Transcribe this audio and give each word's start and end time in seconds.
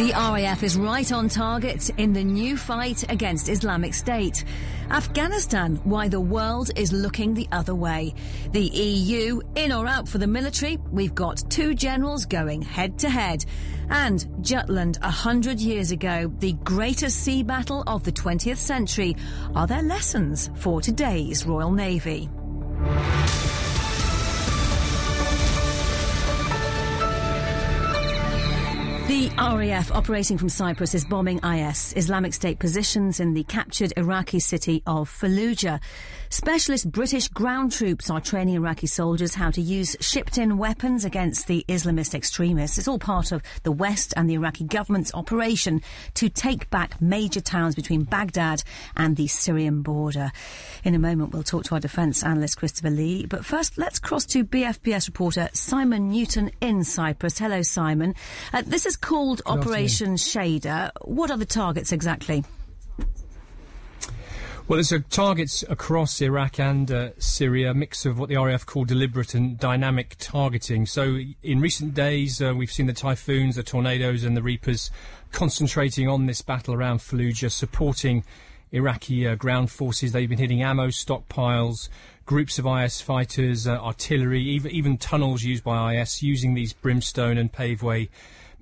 The 0.00 0.12
RAF 0.14 0.62
is 0.62 0.78
right 0.78 1.12
on 1.12 1.28
target 1.28 1.90
in 1.98 2.14
the 2.14 2.24
new 2.24 2.56
fight 2.56 3.04
against 3.10 3.50
Islamic 3.50 3.92
State. 3.92 4.46
Afghanistan, 4.90 5.76
why 5.84 6.08
the 6.08 6.18
world 6.18 6.70
is 6.76 6.94
looking 6.94 7.34
the 7.34 7.46
other 7.52 7.74
way. 7.74 8.14
The 8.52 8.62
EU, 8.62 9.42
in 9.56 9.70
or 9.70 9.86
out 9.86 10.08
for 10.08 10.16
the 10.16 10.26
military, 10.26 10.78
we've 10.90 11.14
got 11.14 11.44
two 11.50 11.74
generals 11.74 12.24
going 12.24 12.62
head 12.62 12.98
to 13.00 13.10
head. 13.10 13.44
And 13.90 14.26
Jutland, 14.40 14.98
a 15.02 15.10
hundred 15.10 15.60
years 15.60 15.90
ago, 15.90 16.32
the 16.38 16.52
greatest 16.64 17.22
sea 17.24 17.42
battle 17.42 17.82
of 17.86 18.04
the 18.04 18.12
20th 18.12 18.56
century. 18.56 19.16
Are 19.54 19.66
there 19.66 19.82
lessons 19.82 20.50
for 20.54 20.80
today's 20.80 21.44
Royal 21.44 21.72
Navy? 21.72 22.30
The 29.10 29.28
RAF 29.30 29.90
operating 29.90 30.38
from 30.38 30.48
Cyprus 30.48 30.94
is 30.94 31.04
bombing 31.04 31.40
IS, 31.42 31.94
Islamic 31.96 32.32
State 32.32 32.60
positions 32.60 33.18
in 33.18 33.34
the 33.34 33.42
captured 33.42 33.92
Iraqi 33.96 34.38
city 34.38 34.84
of 34.86 35.10
Fallujah. 35.10 35.80
Specialist 36.32 36.92
British 36.92 37.26
ground 37.26 37.72
troops 37.72 38.08
are 38.08 38.20
training 38.20 38.54
Iraqi 38.54 38.86
soldiers 38.86 39.34
how 39.34 39.50
to 39.50 39.60
use 39.60 39.96
shipped 39.98 40.38
in 40.38 40.58
weapons 40.58 41.04
against 41.04 41.48
the 41.48 41.64
Islamist 41.66 42.14
extremists. 42.14 42.78
It's 42.78 42.86
all 42.86 43.00
part 43.00 43.32
of 43.32 43.42
the 43.64 43.72
West 43.72 44.14
and 44.16 44.30
the 44.30 44.34
Iraqi 44.34 44.62
government's 44.62 45.12
operation 45.12 45.82
to 46.14 46.28
take 46.28 46.70
back 46.70 47.02
major 47.02 47.40
towns 47.40 47.74
between 47.74 48.04
Baghdad 48.04 48.62
and 48.96 49.16
the 49.16 49.26
Syrian 49.26 49.82
border. 49.82 50.30
In 50.84 50.94
a 50.94 51.00
moment, 51.00 51.32
we'll 51.32 51.42
talk 51.42 51.64
to 51.64 51.74
our 51.74 51.80
defence 51.80 52.22
analyst 52.22 52.58
Christopher 52.58 52.90
Lee. 52.90 53.26
But 53.26 53.44
first, 53.44 53.76
let's 53.76 53.98
cross 53.98 54.24
to 54.26 54.44
BFBS 54.44 55.08
reporter 55.08 55.48
Simon 55.52 56.10
Newton 56.10 56.52
in 56.60 56.84
Cyprus. 56.84 57.38
Hello, 57.38 57.62
Simon. 57.62 58.14
Uh, 58.52 58.62
this 58.64 58.86
is 58.86 58.96
called 59.00 59.42
Good 59.44 59.52
Operation 59.52 60.14
Shader. 60.14 60.90
What 61.02 61.30
are 61.30 61.36
the 61.36 61.46
targets 61.46 61.92
exactly? 61.92 62.44
Well, 64.70 64.78
it's 64.78 64.92
a 64.92 65.00
targets 65.00 65.64
across 65.68 66.20
Iraq 66.20 66.60
and 66.60 66.88
uh, 66.92 67.10
Syria, 67.18 67.72
a 67.72 67.74
mix 67.74 68.06
of 68.06 68.20
what 68.20 68.28
the 68.28 68.36
RAF 68.36 68.64
call 68.64 68.84
deliberate 68.84 69.34
and 69.34 69.58
dynamic 69.58 70.14
targeting. 70.20 70.86
So, 70.86 71.18
in 71.42 71.60
recent 71.60 71.92
days, 71.92 72.40
uh, 72.40 72.54
we've 72.56 72.70
seen 72.70 72.86
the 72.86 72.92
typhoons, 72.92 73.56
the 73.56 73.64
tornadoes, 73.64 74.22
and 74.22 74.36
the 74.36 74.42
reapers 74.42 74.92
concentrating 75.32 76.08
on 76.08 76.26
this 76.26 76.40
battle 76.40 76.72
around 76.72 76.98
Fallujah, 76.98 77.50
supporting 77.50 78.22
Iraqi 78.70 79.26
uh, 79.26 79.34
ground 79.34 79.72
forces. 79.72 80.12
They've 80.12 80.28
been 80.28 80.38
hitting 80.38 80.62
ammo 80.62 80.86
stockpiles, 80.86 81.88
groups 82.24 82.60
of 82.60 82.66
IS 82.66 83.00
fighters, 83.00 83.66
uh, 83.66 83.72
artillery, 83.72 84.42
even, 84.42 84.70
even 84.70 84.98
tunnels 84.98 85.42
used 85.42 85.64
by 85.64 85.96
IS, 85.96 86.22
using 86.22 86.54
these 86.54 86.72
brimstone 86.72 87.38
and 87.38 87.52
paveway 87.52 88.08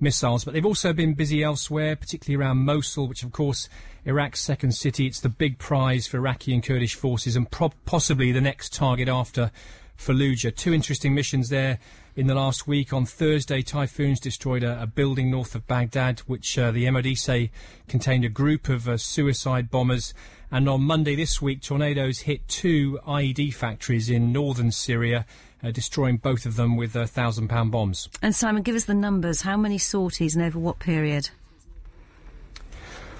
missiles. 0.00 0.44
But 0.44 0.54
they've 0.54 0.66
also 0.66 0.92
been 0.92 1.14
busy 1.14 1.42
elsewhere, 1.42 1.96
particularly 1.96 2.42
around 2.42 2.58
Mosul, 2.58 3.08
which, 3.08 3.22
of 3.22 3.32
course, 3.32 3.68
Iraq's 4.04 4.40
second 4.40 4.72
city. 4.72 5.06
It's 5.06 5.20
the 5.20 5.28
big 5.28 5.58
prize 5.58 6.06
for 6.06 6.18
Iraqi 6.18 6.54
and 6.54 6.62
Kurdish 6.62 6.94
forces 6.94 7.36
and 7.36 7.50
pro- 7.50 7.72
possibly 7.84 8.32
the 8.32 8.40
next 8.40 8.72
target 8.72 9.08
after 9.08 9.50
Fallujah. 9.98 10.54
Two 10.54 10.72
interesting 10.72 11.14
missions 11.14 11.48
there 11.48 11.78
in 12.14 12.28
the 12.28 12.34
last 12.34 12.66
week. 12.66 12.92
On 12.92 13.04
Thursday, 13.04 13.62
typhoons 13.62 14.20
destroyed 14.20 14.62
a, 14.62 14.82
a 14.82 14.86
building 14.86 15.30
north 15.30 15.54
of 15.54 15.66
Baghdad, 15.66 16.20
which 16.20 16.56
uh, 16.56 16.70
the 16.70 16.88
MOD 16.90 17.16
say 17.16 17.50
contained 17.88 18.24
a 18.24 18.28
group 18.28 18.68
of 18.68 18.88
uh, 18.88 18.96
suicide 18.96 19.70
bombers. 19.70 20.14
And 20.50 20.68
on 20.68 20.82
Monday 20.82 21.14
this 21.14 21.42
week, 21.42 21.60
tornadoes 21.60 22.20
hit 22.20 22.46
two 22.48 22.98
IED 23.06 23.52
factories 23.52 24.08
in 24.08 24.32
northern 24.32 24.70
Syria, 24.70 25.26
uh, 25.62 25.70
destroying 25.70 26.16
both 26.16 26.46
of 26.46 26.56
them 26.56 26.76
with 26.76 26.94
uh, 26.94 27.06
thousand 27.06 27.48
pound 27.48 27.70
bombs. 27.70 28.08
And 28.22 28.34
Simon, 28.34 28.62
give 28.62 28.76
us 28.76 28.84
the 28.84 28.94
numbers. 28.94 29.42
How 29.42 29.56
many 29.56 29.78
sorties 29.78 30.34
and 30.36 30.44
over 30.44 30.58
what 30.58 30.78
period? 30.78 31.30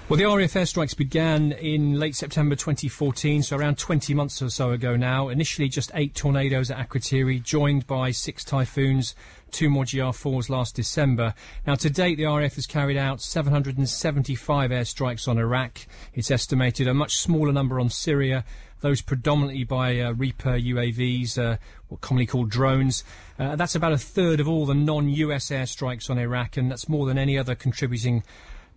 Well, 0.09 0.17
the 0.17 0.25
RAF 0.25 0.53
airstrikes 0.53 0.97
began 0.97 1.51
in 1.51 1.99
late 1.99 2.15
September 2.15 2.55
2014, 2.55 3.43
so 3.43 3.55
around 3.55 3.77
20 3.77 4.15
months 4.15 4.41
or 4.41 4.49
so 4.49 4.71
ago 4.71 4.95
now. 4.95 5.29
Initially, 5.29 5.69
just 5.69 5.91
eight 5.93 6.15
tornadoes 6.15 6.71
at 6.71 6.89
Akrotiri, 6.89 7.43
joined 7.43 7.85
by 7.85 8.09
six 8.09 8.43
typhoons, 8.43 9.13
two 9.51 9.69
more 9.69 9.83
GR4s 9.83 10.49
last 10.49 10.75
December. 10.75 11.35
Now, 11.67 11.75
to 11.75 11.91
date, 11.91 12.15
the 12.15 12.25
RAF 12.25 12.55
has 12.55 12.65
carried 12.65 12.97
out 12.97 13.21
775 13.21 14.71
airstrikes 14.71 15.27
on 15.27 15.37
Iraq. 15.37 15.85
It's 16.15 16.31
estimated 16.31 16.87
a 16.87 16.95
much 16.95 17.17
smaller 17.17 17.53
number 17.53 17.79
on 17.79 17.91
Syria, 17.91 18.45
those 18.81 19.01
predominantly 19.01 19.63
by 19.63 19.99
uh, 19.99 20.11
Reaper 20.13 20.57
UAVs, 20.57 21.37
uh, 21.37 21.57
what 21.87 22.01
commonly 22.01 22.25
called 22.25 22.49
drones. 22.49 23.03
Uh, 23.37 23.55
that's 23.55 23.75
about 23.75 23.91
a 23.91 23.97
third 23.97 24.39
of 24.39 24.47
all 24.47 24.65
the 24.65 24.73
non-US 24.73 25.49
airstrikes 25.49 26.09
on 26.09 26.17
Iraq, 26.17 26.57
and 26.57 26.71
that's 26.71 26.87
more 26.87 27.05
than 27.05 27.17
any 27.17 27.37
other 27.37 27.55
contributing 27.55 28.23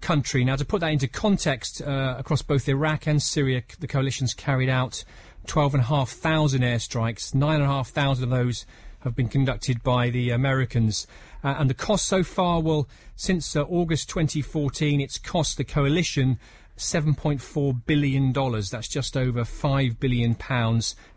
country. 0.00 0.44
Now, 0.44 0.56
to 0.56 0.64
put 0.64 0.80
that 0.80 0.92
into 0.92 1.08
context, 1.08 1.80
uh, 1.80 2.16
across 2.18 2.42
both 2.42 2.68
Iraq 2.68 3.06
and 3.06 3.22
Syria, 3.22 3.62
the 3.78 3.86
coalition's 3.86 4.34
carried 4.34 4.68
out 4.68 5.04
12,500 5.46 6.60
airstrikes. 6.60 7.34
9,500 7.34 8.22
of 8.22 8.30
those 8.30 8.66
have 9.00 9.16
been 9.16 9.28
conducted 9.28 9.82
by 9.82 10.10
the 10.10 10.30
Americans. 10.30 11.06
Uh, 11.42 11.56
and 11.58 11.68
the 11.68 11.74
cost 11.74 12.06
so 12.06 12.22
far, 12.22 12.60
well, 12.60 12.88
since 13.16 13.56
uh, 13.56 13.62
August 13.62 14.08
2014, 14.10 15.00
it's 15.00 15.18
cost 15.18 15.56
the 15.56 15.64
coalition 15.64 16.38
$7.4 16.76 17.86
billion. 17.86 18.32
That's 18.32 18.88
just 18.88 19.16
over 19.16 19.42
£5 19.42 20.00
billion, 20.00 20.36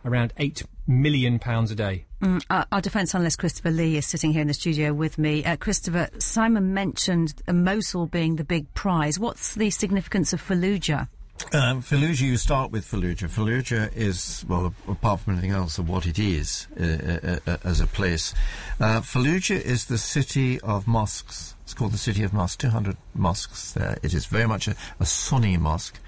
around 0.05 0.33
£8 0.35 0.63
million 0.87 1.39
a 1.43 1.75
day. 1.75 2.05
Mm, 2.21 2.43
our, 2.49 2.65
our 2.71 2.81
defence 2.81 3.13
analyst 3.13 3.39
Christopher 3.39 3.71
Lee 3.71 3.97
is 3.97 4.05
sitting 4.05 4.33
here 4.33 4.41
in 4.41 4.47
the 4.47 4.53
studio 4.53 4.93
with 4.93 5.17
me. 5.17 5.43
Uh, 5.43 5.55
Christopher, 5.57 6.09
Simon 6.19 6.73
mentioned 6.73 7.41
Mosul 7.47 8.07
being 8.07 8.35
the 8.35 8.43
big 8.43 8.73
prize. 8.73 9.19
What's 9.19 9.55
the 9.55 9.69
significance 9.69 10.33
of 10.33 10.41
Fallujah? 10.41 11.07
Um, 11.51 11.81
Fallujah, 11.81 12.21
you 12.21 12.37
start 12.37 12.71
with 12.71 12.85
Fallujah. 12.85 13.29
Fallujah 13.29 13.93
is, 13.95 14.45
well, 14.47 14.73
apart 14.87 15.19
from 15.19 15.33
anything 15.33 15.51
else, 15.51 15.77
of 15.77 15.89
what 15.89 16.05
it 16.05 16.17
is 16.17 16.67
uh, 16.79 16.83
uh, 16.83 17.39
uh, 17.45 17.57
as 17.63 17.81
a 17.81 17.87
place. 17.87 18.33
Uh, 18.79 19.01
Fallujah 19.01 19.61
is 19.61 19.85
the 19.85 19.97
city 19.97 20.59
of 20.61 20.87
mosques. 20.87 21.54
It's 21.65 21.73
called 21.73 21.93
the 21.93 21.97
city 21.97 22.21
of 22.21 22.31
mosques. 22.31 22.57
200 22.57 22.95
mosques 23.15 23.73
there. 23.73 23.97
It 24.03 24.13
is 24.13 24.27
very 24.27 24.47
much 24.47 24.67
a, 24.67 24.75
a 24.99 25.05
Sunni 25.05 25.57
mosque. 25.57 25.99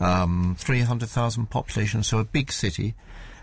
Um, 0.00 0.56
300,000 0.58 1.46
population, 1.46 2.02
so 2.02 2.18
a 2.18 2.24
big 2.24 2.50
city. 2.50 2.96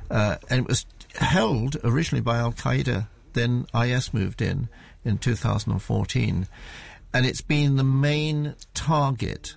Uh, 0.10 0.36
and 0.50 0.60
it 0.60 0.68
was 0.68 0.86
held 1.16 1.78
originally 1.86 2.22
by 2.22 2.38
Al 2.38 2.52
Qaeda. 2.52 3.08
Then 3.32 3.68
IS 3.74 4.14
moved 4.14 4.42
in 4.42 4.68
in 5.06 5.18
2014, 5.18 6.48
and 7.14 7.26
it's 7.26 7.42
been 7.42 7.78
the 7.78 7.84
main 7.86 8.56
target. 8.74 9.56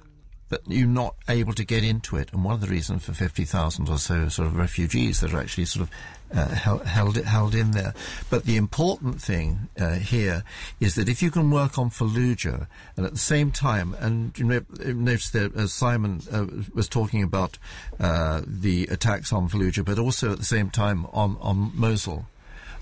You're 0.67 0.87
not 0.87 1.15
able 1.29 1.53
to 1.55 1.65
get 1.65 1.85
into 1.85 2.17
it, 2.17 2.33
and 2.33 2.45
one 2.45 2.55
of 2.55 2.61
the 2.61 2.67
reasons 2.67 3.05
for 3.05 3.13
50,000 3.13 3.89
or 3.89 3.99
so 3.99 4.29
sort 4.29 4.49
of 4.49 4.57
refugees 4.57 5.21
that 5.21 5.33
are 5.33 5.41
actually 5.41 5.65
sort 5.67 5.89
of 5.89 5.91
uh, 6.37 6.49
held, 6.49 6.85
held 6.85 7.17
held 7.17 7.55
in 7.55 7.71
there. 7.73 7.95
But 8.31 8.45
the 8.45 8.57
important 8.57 9.21
thing 9.21 9.69
uh, 9.79 9.95
here 9.95 10.43
is 10.81 10.95
that 10.97 11.09
if 11.09 11.23
you 11.23 11.31
can 11.31 11.51
work 11.51 11.79
on 11.79 11.91
Fallujah 11.91 12.67
and 12.97 13.07
at 13.07 13.13
the 13.13 13.19
same 13.19 13.51
time, 13.53 13.95
and 14.01 14.37
you 14.39 14.45
know, 14.45 14.61
notice 14.85 15.31
that 15.31 15.55
as 15.55 15.73
Simon 15.73 16.21
uh, 16.33 16.47
was 16.75 16.89
talking 16.89 17.23
about 17.23 17.59
uh, 18.01 18.43
the 18.47 18.87
attacks 18.87 19.33
on 19.33 19.49
Fallujah, 19.49 19.85
but 19.85 19.99
also 19.99 20.33
at 20.33 20.39
the 20.39 20.45
same 20.45 20.71
time 20.71 21.07
on 21.13 21.37
on 21.41 21.71
Mosul, 21.75 22.27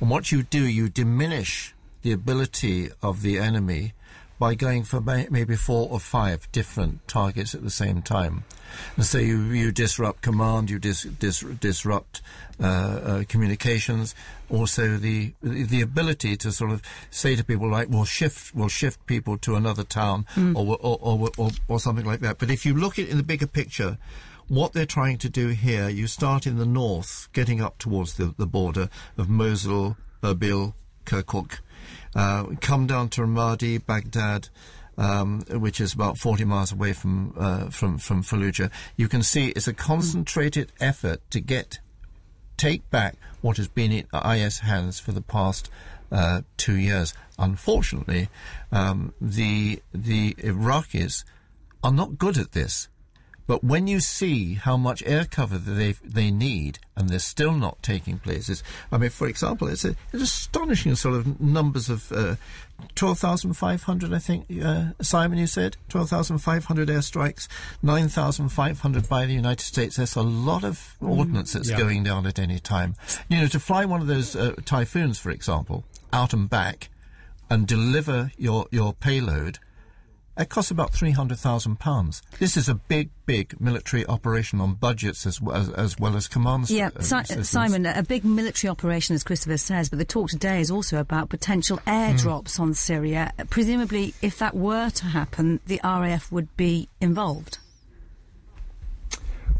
and 0.00 0.11
what 0.11 0.32
you 0.32 0.43
do, 0.43 0.64
you 0.67 0.88
diminish 0.88 1.75
the 2.02 2.12
ability 2.12 2.91
of 3.02 3.23
the 3.23 3.38
enemy 3.38 3.93
by 4.43 4.56
going 4.56 4.83
for 4.83 5.00
may- 5.00 5.29
maybe 5.31 5.55
four 5.55 5.89
or 5.89 6.00
five 6.00 6.50
different 6.50 7.06
targets 7.06 7.55
at 7.55 7.62
the 7.62 7.71
same 7.71 8.03
time. 8.03 8.43
And 8.97 9.06
so 9.06 9.19
you, 9.19 9.41
you 9.53 9.71
disrupt 9.71 10.21
command, 10.21 10.69
you 10.69 10.81
dis, 10.81 11.05
dis, 11.05 11.43
disrupt 11.61 12.21
uh, 12.61 12.67
uh, 12.67 13.25
communications, 13.29 14.17
also 14.50 14.97
the 14.97 15.33
the 15.43 15.81
ability 15.81 16.37
to 16.39 16.50
sort 16.50 16.73
of 16.73 16.83
say 17.09 17.37
to 17.37 17.44
people 17.44 17.71
like, 17.71 17.89
we'll 17.89 18.05
shift, 18.05 18.53
we'll 18.53 18.67
shift 18.67 19.06
people 19.06 19.39
to 19.39 19.55
another 19.55 19.85
town 19.85 20.27
or, 20.56 20.77
or, 20.81 20.99
or, 21.00 21.31
or, 21.39 21.50
or 21.69 21.79
something 21.79 22.05
like 22.05 22.19
that. 22.19 22.39
But 22.39 22.50
if 22.50 22.67
you 22.67 22.75
look 22.75 22.99
at 22.99 23.05
it 23.05 23.11
in 23.11 23.19
the 23.19 23.23
bigger 23.23 23.47
picture, 23.47 23.97
what 24.49 24.73
they're 24.73 24.87
trying 24.87 25.19
to 25.19 25.29
do 25.29 25.49
here, 25.50 25.89
you 25.89 26.09
start 26.09 26.49
in 26.49 26.56
the 26.59 26.67
north, 26.67 27.29
getting 27.33 27.61
up 27.61 27.79
towards 27.79 28.15
the, 28.15 28.35
the 28.37 28.47
border 28.47 28.89
of 29.17 29.29
Mosul, 29.29 29.97
Erbil, 30.21 30.75
Kirkuk, 31.06 31.61
uh, 32.14 32.44
come 32.61 32.87
down 32.87 33.09
to 33.11 33.23
Ramadi, 33.23 33.85
Baghdad, 33.85 34.49
um, 34.99 35.43
which 35.50 35.81
is 35.81 35.93
about 35.93 36.19
40 36.19 36.44
miles 36.44 36.73
away 36.73 36.93
from, 36.93 37.35
uh, 37.38 37.70
from, 37.70 37.99
from 37.99 38.23
Fallujah. 38.23 38.70
You 38.97 39.09
can 39.09 39.23
see 39.23 39.49
it's 39.49 39.69
a 39.69 39.73
concentrated 39.73 40.73
effort 40.81 41.20
to 41.31 41.41
get, 41.41 41.81
take 42.56 42.88
back 42.91 43.17
what 43.41 43.56
has 43.56 43.69
been 43.69 43.93
in 43.93 44.06
IS 44.14 44.61
hands 44.61 45.00
for 45.00 45.12
the 45.12 45.23
past 45.23 45.70
uh, 46.11 46.43
two 46.56 46.76
years. 46.76 47.14
Unfortunately, 47.38 48.29
um, 48.70 49.15
the, 49.20 49.82
the 49.93 50.35
Iraqis 50.35 51.25
are 51.82 51.93
not 51.93 52.19
good 52.19 52.38
at 52.38 52.53
this 52.53 52.88
But 53.47 53.65
when 53.65 53.87
you 53.87 54.00
see 54.00 54.55
how 54.55 54.77
much 54.77 55.03
air 55.05 55.25
cover 55.25 55.59
they 55.59 55.93
they 56.05 56.31
need, 56.31 56.79
and 56.97 57.09
they're 57.09 57.19
still 57.19 57.53
not 57.53 57.83
taking 57.83 58.19
places, 58.19 58.62
I 58.91 58.99
mean, 58.99 59.11
for 59.11 59.27
example, 59.27 59.69
it's, 59.69 59.85
a, 59.85 59.97
it's 60.12 60.23
astonishing 60.23 60.94
sort 60.94 61.17
of 61.17 61.41
numbers 61.41 61.89
of 61.89 62.12
uh, 62.12 62.37
12,500, 62.94 64.12
I 64.12 64.19
think, 64.19 64.47
uh, 64.62 64.87
Simon, 65.00 65.39
you 65.39 65.47
said? 65.47 65.77
12,500 65.89 66.89
airstrikes, 66.89 67.49
9,500 67.83 69.09
by 69.09 69.27
the 69.27 69.33
United 69.33 69.62
States. 69.62 69.97
There's 69.97 70.17
a 70.17 70.23
lot 70.23 70.65
of 70.65 70.97
ordnance 71.00 71.53
that's 71.53 71.71
yeah. 71.71 71.79
going 71.79 72.05
down 72.05 72.27
at 72.27 72.39
any 72.39 72.59
time. 72.59 72.94
You 73.29 73.41
know, 73.41 73.47
to 73.49 73.61
fly 73.61 73.85
one 73.85 74.00
of 74.00 74.06
those 74.06 74.37
uh, 74.37 74.55
typhoons, 74.65 75.19
for 75.19 75.31
example, 75.31 75.85
out 76.12 76.33
and 76.33 76.49
back 76.49 76.89
and 77.49 77.67
deliver 77.67 78.33
your, 78.37 78.67
your 78.71 78.93
payload, 78.93 79.59
it 80.38 80.49
costs 80.49 80.70
about 80.70 80.93
three 80.93 81.11
hundred 81.11 81.38
thousand 81.38 81.79
pounds. 81.79 82.23
This 82.38 82.56
is 82.56 82.69
a 82.69 82.75
big, 82.75 83.11
big 83.26 83.61
military 83.61 84.06
operation 84.06 84.61
on 84.61 84.75
budgets 84.75 85.26
as 85.26 85.40
well 85.40 85.56
as, 85.56 85.69
as 85.70 85.99
well 85.99 86.17
as 86.17 86.29
commands. 86.29 86.70
Yeah, 86.70 86.90
uh, 86.96 87.02
si- 87.02 87.43
Simon, 87.43 87.87
a 87.87 88.02
big 88.02 88.25
military 88.25 88.70
operation, 88.70 89.14
as 89.14 89.25
Christopher 89.25 89.58
says, 89.58 89.88
but 89.88 89.99
the 89.99 90.05
talk 90.05 90.31
today 90.31 90.61
is 90.61 90.70
also 90.70 90.99
about 90.99 91.29
potential 91.29 91.79
airdrops 91.87 92.58
on 92.58 92.75
Syria. 92.75 93.32
Presumably, 93.50 94.14
if 94.23 94.38
that 94.38 94.55
were 94.55 94.90
to 94.90 95.05
happen, 95.05 95.61
the 95.67 95.81
RAF 95.84 96.32
would 96.32 96.56
be 96.56 96.88
involved. 97.00 97.58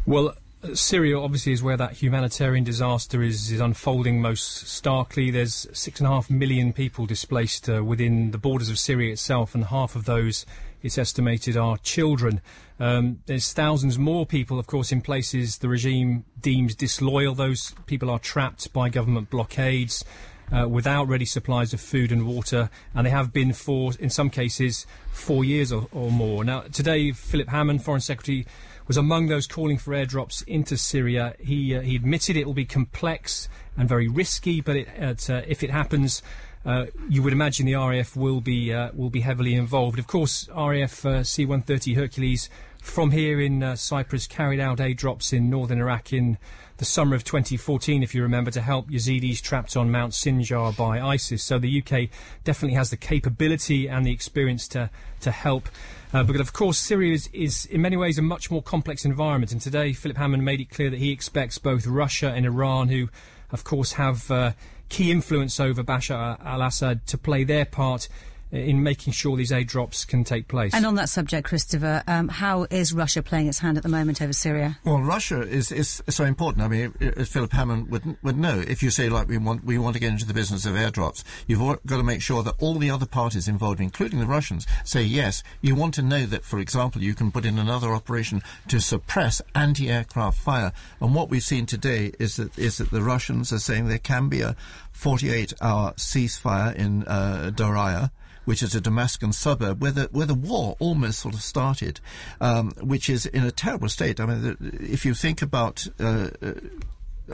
Well, 0.07 0.35
Syria 0.75 1.19
obviously 1.19 1.53
is 1.53 1.63
where 1.63 1.77
that 1.77 1.95
humanitarian 1.95 2.63
disaster 2.63 3.21
is, 3.21 3.51
is 3.51 3.59
unfolding 3.59 4.23
most 4.23 4.69
starkly. 4.69 5.31
There's 5.31 5.67
six 5.73 5.99
and 5.99 6.07
a 6.07 6.11
half 6.11 6.31
million 6.31 6.73
people 6.73 7.05
displaced 7.05 7.69
uh, 7.69 7.83
within 7.83 8.31
the 8.31 8.39
borders 8.39 8.69
of 8.69 8.79
Syria 8.79 9.13
itself, 9.13 9.57
and 9.57 9.65
half 9.65 9.97
of 9.97 10.05
those, 10.05 10.47
it's 10.81 10.99
estimated, 10.99 11.57
are 11.57 11.79
children. 11.79 12.41
Um, 12.79 13.21
there's 13.27 13.53
thousands 13.53 13.99
more 13.99 14.25
people, 14.25 14.61
of 14.61 14.69
course, 14.69 14.93
in 14.93 15.01
places 15.01 15.59
the 15.59 15.69
regime 15.69 16.25
deems 16.41 16.77
disloyal. 16.77 17.35
Those 17.35 17.75
people 17.87 18.09
are 18.09 18.21
trapped 18.21 18.73
by 18.73 18.89
government 18.89 19.31
blockades. 19.31 20.05
Uh, 20.53 20.69
without 20.69 21.09
ready 21.09 21.25
supplies 21.25 21.73
of 21.73 21.81
food 21.81 22.13
and 22.13 22.27
water, 22.27 22.69
and 22.95 23.07
they 23.07 23.11
have 23.11 23.33
been 23.33 23.55
for, 23.55 23.93
in 23.99 24.11
some 24.11 24.29
cases, 24.29 24.87
four 25.11 25.47
years 25.47 25.73
or, 25.73 25.89
or 25.93 26.11
more. 26.11 26.45
Now, 26.45 26.61
today, 26.61 27.11
Philip 27.13 27.49
Hammond, 27.49 27.83
Foreign 27.83 28.03
Secretary, 28.03 28.45
was 28.87 28.97
among 28.97 29.29
those 29.29 29.47
calling 29.47 29.79
for 29.79 29.93
airdrops 29.93 30.47
into 30.47 30.77
Syria. 30.77 31.35
He 31.39 31.75
uh, 31.75 31.81
he 31.81 31.97
admitted 31.97 32.37
it 32.37 32.47
will 32.47 32.55
be 32.55 32.65
complex 32.65 33.49
and 33.77 33.89
very 33.89 34.09
risky, 34.09 34.61
but 34.61 34.77
it, 34.77 35.31
uh, 35.31 35.43
if 35.47 35.63
it 35.63 35.71
happens, 35.71 36.23
uh, 36.65 36.87
you 37.09 37.23
would 37.23 37.33
imagine 37.33 37.67
the 37.67 37.75
RAF 37.75 38.17
will 38.17 38.41
be 38.41 38.73
uh, 38.73 38.91
will 38.95 39.11
be 39.11 39.21
heavily 39.21 39.55
involved. 39.55 39.99
Of 39.99 40.07
course, 40.07 40.49
RAF 40.55 41.05
uh, 41.05 41.25
C-130 41.25 41.97
Hercules 41.97 42.49
from 42.81 43.13
here 43.13 43.41
in 43.41 43.63
uh, 43.63 43.77
Cyprus 43.77 44.27
carried 44.27 44.61
out 44.61 44.79
airdrops 44.79 45.33
in 45.33 45.49
northern 45.49 45.79
Iraq 45.79 46.13
in 46.13 46.37
the 46.79 46.85
summer 46.85 47.15
of 47.15 47.23
2014, 47.23 48.03
if 48.03 48.13
you 48.13 48.23
remember, 48.23 48.51
to 48.51 48.61
help 48.61 48.91
Yazidis 48.91 49.41
trapped 49.41 49.77
on 49.77 49.91
Mount 49.91 50.13
Sinjar 50.13 50.77
by 50.77 51.01
ISIS. 51.01 51.43
So 51.45 51.59
the 51.59 51.81
UK 51.81 52.09
definitely 52.43 52.75
has 52.75 52.91
the 52.91 52.97
capability 52.97 53.89
and 53.89 54.05
the 54.05 54.13
experience 54.13 54.67
to 54.69 54.91
to 55.21 55.31
help. 55.31 55.69
Uh, 56.13 56.23
but 56.23 56.37
of 56.37 56.53
course, 56.53 56.79
Syria 56.79 57.15
is, 57.15 57.29
is 57.33 57.65
in 57.67 57.81
many 57.81 57.97
ways 57.97 58.19
a 58.19 58.23
much 58.23 58.51
more 58.51 58.63
complex 58.63 59.05
environment. 59.05 59.51
And 59.53 59.61
today, 59.61 59.93
Philip 59.93 60.19
Hammond 60.19 60.45
made 60.45 60.61
it 60.61 60.69
clear 60.69 60.91
that 60.91 60.99
he 60.99 61.11
expects 61.11 61.59
both 61.59 61.87
Russia 61.87 62.31
and 62.31 62.45
Iran, 62.45 62.89
who, 62.89 63.09
of 63.51 63.65
course, 63.65 63.93
have 63.93 64.31
uh, 64.31 64.53
key 64.91 65.11
influence 65.11 65.59
over 65.59 65.83
Bashar 65.83 66.39
al-Assad, 66.45 67.07
to 67.07 67.17
play 67.17 67.45
their 67.45 67.65
part 67.65 68.09
in 68.53 68.83
making 68.83 69.15
sure 69.15 69.37
these 69.37 69.51
aid 69.51 69.67
drops 69.67 70.05
can 70.05 70.25
take 70.25 70.47
place. 70.47 70.75
And 70.75 70.85
on 70.85 70.95
that 70.97 71.09
subject, 71.09 71.49
Christopher, 71.49 72.03
um, 72.07 72.29
how 72.29 72.67
is 72.71 72.93
Russia 72.93 73.23
playing 73.23 73.49
its 73.49 73.59
hand 73.59 73.79
at 73.79 73.83
the 73.83 73.89
moment 73.89 74.21
over 74.21 74.35
Syria? 74.35 74.79
Well, 74.85 75.01
Russia 75.01 75.41
is, 75.41 75.73
is 75.73 76.03
so 76.11 76.25
important. 76.25 76.63
I 76.63 76.69
mean, 76.69 76.95
as 77.17 77.31
Philip 77.31 77.53
Hammond 77.53 77.89
would 77.91 78.17
would 78.23 78.37
know, 78.37 78.59
if 78.61 78.83
you 78.83 78.91
say 78.91 79.09
like 79.09 79.27
we 79.27 79.39
want 79.39 79.65
we 79.65 79.79
want 79.79 79.95
to 79.95 80.01
get 80.01 80.13
into 80.13 80.27
the 80.27 80.35
business 80.35 80.67
of 80.67 80.75
airdrops, 80.75 81.25
you've 81.47 81.61
got 81.87 81.97
to 81.97 82.03
make 82.03 82.21
sure 82.21 82.43
that 82.43 82.55
all 82.61 82.75
the 82.75 82.91
other 82.91 83.07
parties 83.07 83.49
involved, 83.49 83.81
including 83.81 84.19
the 84.19 84.27
Russians, 84.27 84.67
say 84.85 85.03
yes. 85.03 85.43
You 85.63 85.75
want 85.75 85.95
to 85.95 86.03
know 86.03 86.27
that, 86.27 86.45
for 86.45 86.59
example, 86.59 87.03
you 87.03 87.15
can 87.15 87.33
put 87.33 87.47
in 87.47 87.59
another 87.59 87.93
operation 87.93 88.43
to 88.69 88.81
suppress 88.81 89.41
anti-aircraft 89.55 90.39
fire. 90.39 90.73
And 91.01 91.15
what 91.15 91.31
we've 91.31 91.43
seen 91.43 91.65
today 91.65 92.13
is 92.19 92.37
that 92.37 92.59
is 92.59 92.77
that 92.79 92.91
the 92.91 93.03
Russians 93.03 93.51
are 93.53 93.59
saying 93.59 93.89
there 93.89 93.99
can 93.99 94.29
be 94.29 94.43
a 94.43 94.57
48-hour 94.95 95.95
ceasefire 95.95 96.75
in 96.75 97.05
uh, 97.05 97.51
Daraya 97.55 98.11
which 98.45 98.63
is 98.63 98.75
a 98.75 98.81
Damascus 98.81 99.37
suburb 99.37 99.81
where 99.83 99.93
the 99.93 100.09
where 100.13 100.27
the 100.27 100.35
war 100.35 100.77
almost 100.79 101.21
sort 101.21 101.35
of 101.35 101.43
started, 101.43 102.01
um, 102.41 102.73
which 102.81 103.09
is 103.09 103.27
in 103.27 103.45
a 103.45 103.51
terrible 103.51 103.89
state. 103.89 104.21
I 104.21 104.27
mean, 104.27 104.43
the, 104.43 104.57
if 104.93 105.05
you 105.05 105.15
think 105.15 105.43
about 105.43 105.87
uh, 106.01 106.31
uh, 106.43 106.53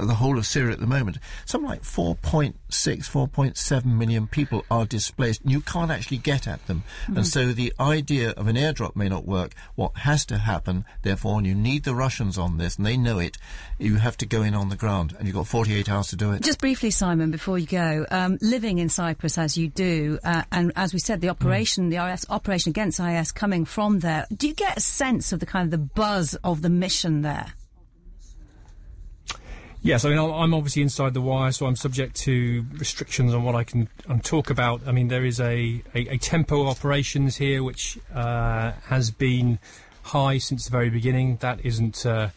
the 0.06 0.14
whole 0.14 0.38
of 0.38 0.46
Syria 0.46 0.72
at 0.72 0.80
the 0.80 0.86
moment, 0.86 1.18
something 1.44 1.68
like 1.68 1.82
4.6, 1.82 2.54
4.7 2.70 3.84
million 3.84 4.26
people 4.26 4.64
are 4.70 4.86
displaced, 4.86 5.42
and 5.42 5.50
you 5.50 5.60
can't 5.60 5.90
actually 5.90 6.18
get 6.18 6.46
at 6.46 6.66
them. 6.66 6.82
And 7.08 7.26
so 7.26 7.52
the 7.52 7.72
idea 7.80 8.30
of 8.30 8.46
an 8.48 8.56
airdrop 8.56 8.96
may 8.96 9.08
not 9.08 9.26
work. 9.26 9.54
What 9.74 9.96
has 9.98 10.24
to 10.26 10.38
happen, 10.38 10.84
therefore, 11.02 11.38
and 11.38 11.46
you 11.46 11.54
need 11.54 11.84
the 11.84 11.94
Russians 11.94 12.38
on 12.38 12.58
this, 12.58 12.76
and 12.76 12.86
they 12.86 12.96
know 12.96 13.18
it, 13.18 13.38
you 13.78 13.96
have 13.96 14.16
to 14.18 14.26
go 14.26 14.42
in 14.42 14.54
on 14.54 14.68
the 14.68 14.76
ground, 14.76 15.14
and 15.18 15.26
you've 15.26 15.36
got 15.36 15.46
48 15.46 15.88
hours 15.88 16.08
to 16.08 16.16
do 16.16 16.32
it. 16.32 16.42
Just 16.42 16.60
briefly, 16.60 16.90
Simon, 16.90 17.30
before 17.30 17.58
you 17.58 17.66
go, 17.66 18.06
um, 18.10 18.38
living 18.40 18.78
in 18.78 18.88
Cyprus 18.88 19.38
as 19.38 19.56
you 19.56 19.68
do, 19.68 20.18
uh, 20.24 20.42
and 20.52 20.72
as 20.76 20.92
we 20.92 20.98
said, 20.98 21.20
the 21.20 21.28
operation, 21.28 21.88
the 21.88 21.96
IS, 21.96 22.26
operation 22.28 22.70
against 22.70 23.00
IS 23.00 23.32
coming 23.32 23.64
from 23.64 24.00
there, 24.00 24.26
do 24.34 24.48
you 24.48 24.54
get 24.54 24.76
a 24.76 24.80
sense 24.80 25.32
of 25.32 25.40
the 25.40 25.46
kind 25.46 25.64
of 25.64 25.70
the 25.70 25.78
buzz 25.78 26.34
of 26.44 26.62
the 26.62 26.70
mission 26.70 27.22
there? 27.22 27.52
Yes, 29.80 30.04
I 30.04 30.10
mean, 30.10 30.18
I'm- 30.18 30.54
obviously 30.54 30.82
inside 30.82 31.14
the 31.14 31.20
wire, 31.20 31.52
so 31.52 31.66
I'm 31.66 31.76
subject 31.76 32.16
to 32.22 32.66
restrictions 32.72 33.32
on 33.32 33.44
what 33.44 33.54
I 33.54 33.64
can 33.64 33.88
um, 34.08 34.20
talk 34.20 34.50
about. 34.50 34.80
I 34.86 34.92
mean, 34.92 35.08
there 35.08 35.24
is 35.24 35.40
a, 35.40 35.82
a, 35.94 36.14
a 36.14 36.18
tempo 36.18 36.62
of 36.62 36.68
operations 36.68 37.36
here 37.36 37.62
which 37.62 37.98
uh, 38.12 38.72
has 38.88 39.10
been 39.10 39.58
high 40.02 40.38
since 40.38 40.64
the 40.64 40.70
very 40.70 40.90
beginning. 40.90 41.36
That 41.36 41.64
isn't 41.64 42.04
uh, 42.04 42.30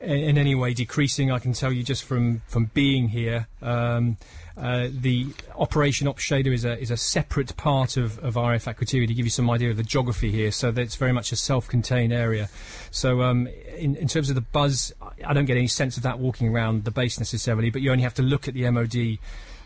in, 0.00 0.38
any 0.38 0.54
way 0.54 0.72
decreasing. 0.72 1.30
I 1.30 1.38
can 1.38 1.52
tell 1.52 1.72
you 1.72 1.82
just 1.82 2.04
from, 2.04 2.42
from 2.46 2.70
being 2.72 3.08
here. 3.08 3.48
Um, 3.60 4.16
uh, 4.56 4.88
the 4.90 5.28
Operation 5.56 6.08
Op 6.08 6.18
Shader 6.18 6.52
is 6.52 6.64
a 6.64 6.76
is 6.80 6.90
a 6.90 6.96
separate 6.96 7.56
part 7.56 7.96
of, 7.96 8.18
of 8.18 8.34
RAF 8.34 8.64
Akrotiri 8.64 9.06
to 9.06 9.14
give 9.14 9.24
you 9.24 9.30
some 9.30 9.48
idea 9.50 9.70
of 9.70 9.76
the 9.76 9.84
geography 9.84 10.32
here. 10.32 10.50
So 10.50 10.72
that 10.72 10.80
it's 10.80 10.96
very 10.96 11.12
much 11.12 11.30
a 11.30 11.36
self-contained 11.36 12.12
area. 12.12 12.48
So 12.90 13.22
um, 13.22 13.46
in, 13.76 13.94
in 13.94 14.08
terms 14.08 14.30
of 14.30 14.34
the 14.34 14.40
buzz, 14.40 14.92
I 15.26 15.32
don't 15.32 15.44
get 15.44 15.56
any 15.56 15.66
sense 15.66 15.96
of 15.96 16.02
that 16.04 16.18
walking 16.18 16.48
around 16.48 16.84
the 16.84 16.90
base 16.90 17.18
necessarily. 17.18 17.70
But 17.70 17.82
you 17.82 17.90
only 17.90 18.04
have 18.04 18.14
to 18.14 18.22
look 18.22 18.48
at 18.48 18.54
the 18.54 18.70
MOD 18.70 19.18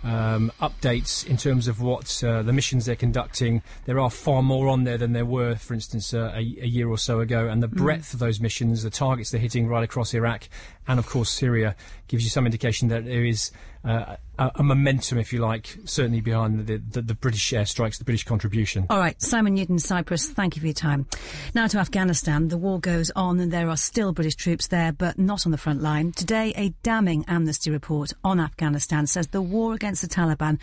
um, 0.04 0.50
updates 0.60 1.26
in 1.26 1.36
terms 1.36 1.68
of 1.68 1.80
what 1.80 2.22
uh, 2.24 2.42
the 2.42 2.52
missions 2.52 2.86
they're 2.86 2.96
conducting. 2.96 3.62
There 3.84 4.00
are 4.00 4.10
far 4.10 4.42
more 4.42 4.68
on 4.68 4.84
there 4.84 4.98
than 4.98 5.12
there 5.12 5.24
were, 5.24 5.54
for 5.56 5.74
instance, 5.74 6.12
uh, 6.12 6.32
a, 6.34 6.38
a 6.38 6.66
year 6.66 6.88
or 6.88 6.98
so 6.98 7.20
ago. 7.20 7.48
And 7.48 7.62
the 7.62 7.68
breadth 7.68 8.12
of 8.12 8.20
those 8.20 8.40
missions, 8.40 8.82
the 8.82 8.90
targets 8.90 9.30
they're 9.30 9.40
hitting 9.40 9.68
right 9.68 9.84
across 9.84 10.14
Iraq 10.14 10.48
and, 10.86 10.98
of 10.98 11.06
course, 11.06 11.30
Syria, 11.30 11.76
gives 12.08 12.24
you 12.24 12.30
some 12.30 12.46
indication 12.46 12.88
that 12.88 13.04
there 13.04 13.24
is 13.24 13.50
uh, 13.84 14.16
a, 14.38 14.50
a 14.56 14.62
momentum, 14.62 15.18
if 15.18 15.32
you 15.32 15.40
like, 15.40 15.78
certainly 15.84 16.20
behind 16.20 16.66
the, 16.66 16.76
the, 16.76 17.02
the 17.02 17.14
British 17.14 17.52
airstrikes, 17.52 17.98
the 17.98 18.04
British 18.04 18.24
contribution. 18.24 18.86
All 18.90 18.98
right, 18.98 19.20
Simon 19.20 19.54
Newton, 19.54 19.78
Cyprus, 19.78 20.28
thank 20.28 20.56
you 20.56 20.60
for 20.60 20.66
your 20.66 20.74
time. 20.74 21.06
Now 21.54 21.66
to 21.66 21.78
Afghanistan. 21.78 22.48
The 22.48 22.58
war 22.58 22.78
goes 22.80 23.10
on 23.16 23.40
and 23.40 23.52
there 23.52 23.68
are 23.68 23.76
still 23.76 24.12
British 24.12 24.36
troops 24.36 24.68
there, 24.68 24.92
but 24.92 25.18
not 25.18 25.46
on 25.46 25.52
the 25.52 25.58
front 25.58 25.82
line. 25.82 26.12
Today, 26.12 26.52
a 26.56 26.70
damning 26.82 27.24
amnesty 27.28 27.70
report 27.70 28.12
on 28.22 28.40
Afghanistan 28.40 29.06
says 29.06 29.28
the 29.28 29.42
war 29.42 29.74
against 29.74 30.02
the 30.02 30.08
Taliban 30.08 30.58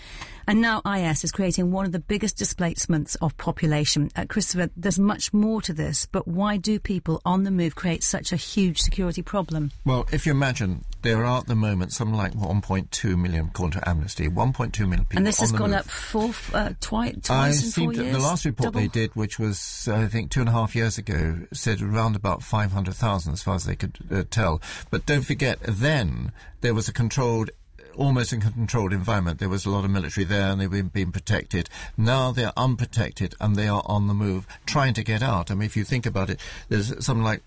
and 0.47 0.61
now 0.61 0.81
IS 0.81 1.23
is 1.23 1.31
creating 1.31 1.71
one 1.71 1.85
of 1.85 1.91
the 1.91 1.99
biggest 1.99 2.37
displacements 2.37 3.15
of 3.15 3.37
population. 3.37 4.09
Uh, 4.15 4.25
Christopher, 4.27 4.71
there's 4.75 4.97
much 4.97 5.31
more 5.31 5.61
to 5.61 5.73
this, 5.73 6.07
but 6.07 6.27
why 6.27 6.57
do 6.57 6.79
people 6.79 7.21
on 7.23 7.43
the 7.43 7.51
move 7.51 7.75
create 7.75 8.03
such 8.03 8.31
a 8.31 8.35
huge 8.35 8.81
security 8.81 9.21
problem? 9.21 9.71
Well, 9.85 10.07
if 10.11 10.25
you 10.25 10.31
imagine, 10.31 10.83
there 11.01 11.23
are 11.25 11.39
at 11.39 11.47
the 11.47 11.55
moment 11.55 11.93
something 11.93 12.15
like 12.17 12.33
1.2 12.33 13.17
million, 13.17 13.47
according 13.47 13.79
to 13.79 13.89
Amnesty, 13.89 14.27
1.2 14.27 14.79
million 14.81 15.05
people 15.05 15.17
And 15.17 15.27
this 15.27 15.39
has 15.39 15.51
gone 15.51 15.69
move. 15.71 15.79
up 15.79 15.85
four, 15.85 16.31
uh, 16.53 16.73
twi- 16.81 17.13
twice 17.21 17.29
I 17.29 17.49
in 17.65 17.71
four 17.71 17.93
years. 17.93 18.15
the 18.15 18.21
last 18.21 18.45
report 18.45 18.73
they 18.73 18.87
did, 18.87 19.15
which 19.15 19.39
was 19.39 19.87
I 19.91 20.07
think 20.07 20.31
two 20.31 20.39
and 20.41 20.49
a 20.49 20.53
half 20.53 20.75
years 20.75 20.97
ago, 20.97 21.45
said 21.53 21.81
around 21.81 22.15
about 22.15 22.43
five 22.43 22.71
hundred 22.71 22.95
thousand, 22.95 23.33
as 23.33 23.41
far 23.43 23.55
as 23.55 23.65
they 23.65 23.75
could 23.75 23.97
uh, 24.11 24.23
tell. 24.29 24.61
But 24.89 25.05
don't 25.05 25.23
forget, 25.25 25.59
then 25.61 26.31
there 26.61 26.73
was 26.73 26.87
a 26.89 26.93
controlled. 26.93 27.51
Almost 27.97 28.31
in 28.31 28.41
a 28.41 28.51
controlled 28.51 28.93
environment. 28.93 29.39
There 29.39 29.49
was 29.49 29.65
a 29.65 29.69
lot 29.69 29.83
of 29.83 29.91
military 29.91 30.23
there 30.23 30.51
and 30.51 30.61
they 30.61 30.67
were 30.67 30.83
being 30.83 31.11
protected. 31.11 31.69
Now 31.97 32.31
they're 32.31 32.53
unprotected 32.55 33.35
and 33.41 33.57
they 33.57 33.67
are 33.67 33.81
on 33.87 34.07
the 34.07 34.13
move, 34.13 34.47
trying 34.65 34.93
to 34.93 35.03
get 35.03 35.21
out. 35.21 35.51
I 35.51 35.55
mean, 35.55 35.65
if 35.65 35.75
you 35.75 35.83
think 35.83 36.05
about 36.05 36.29
it, 36.29 36.39
there's 36.69 36.93
something 37.03 37.25
like 37.25 37.41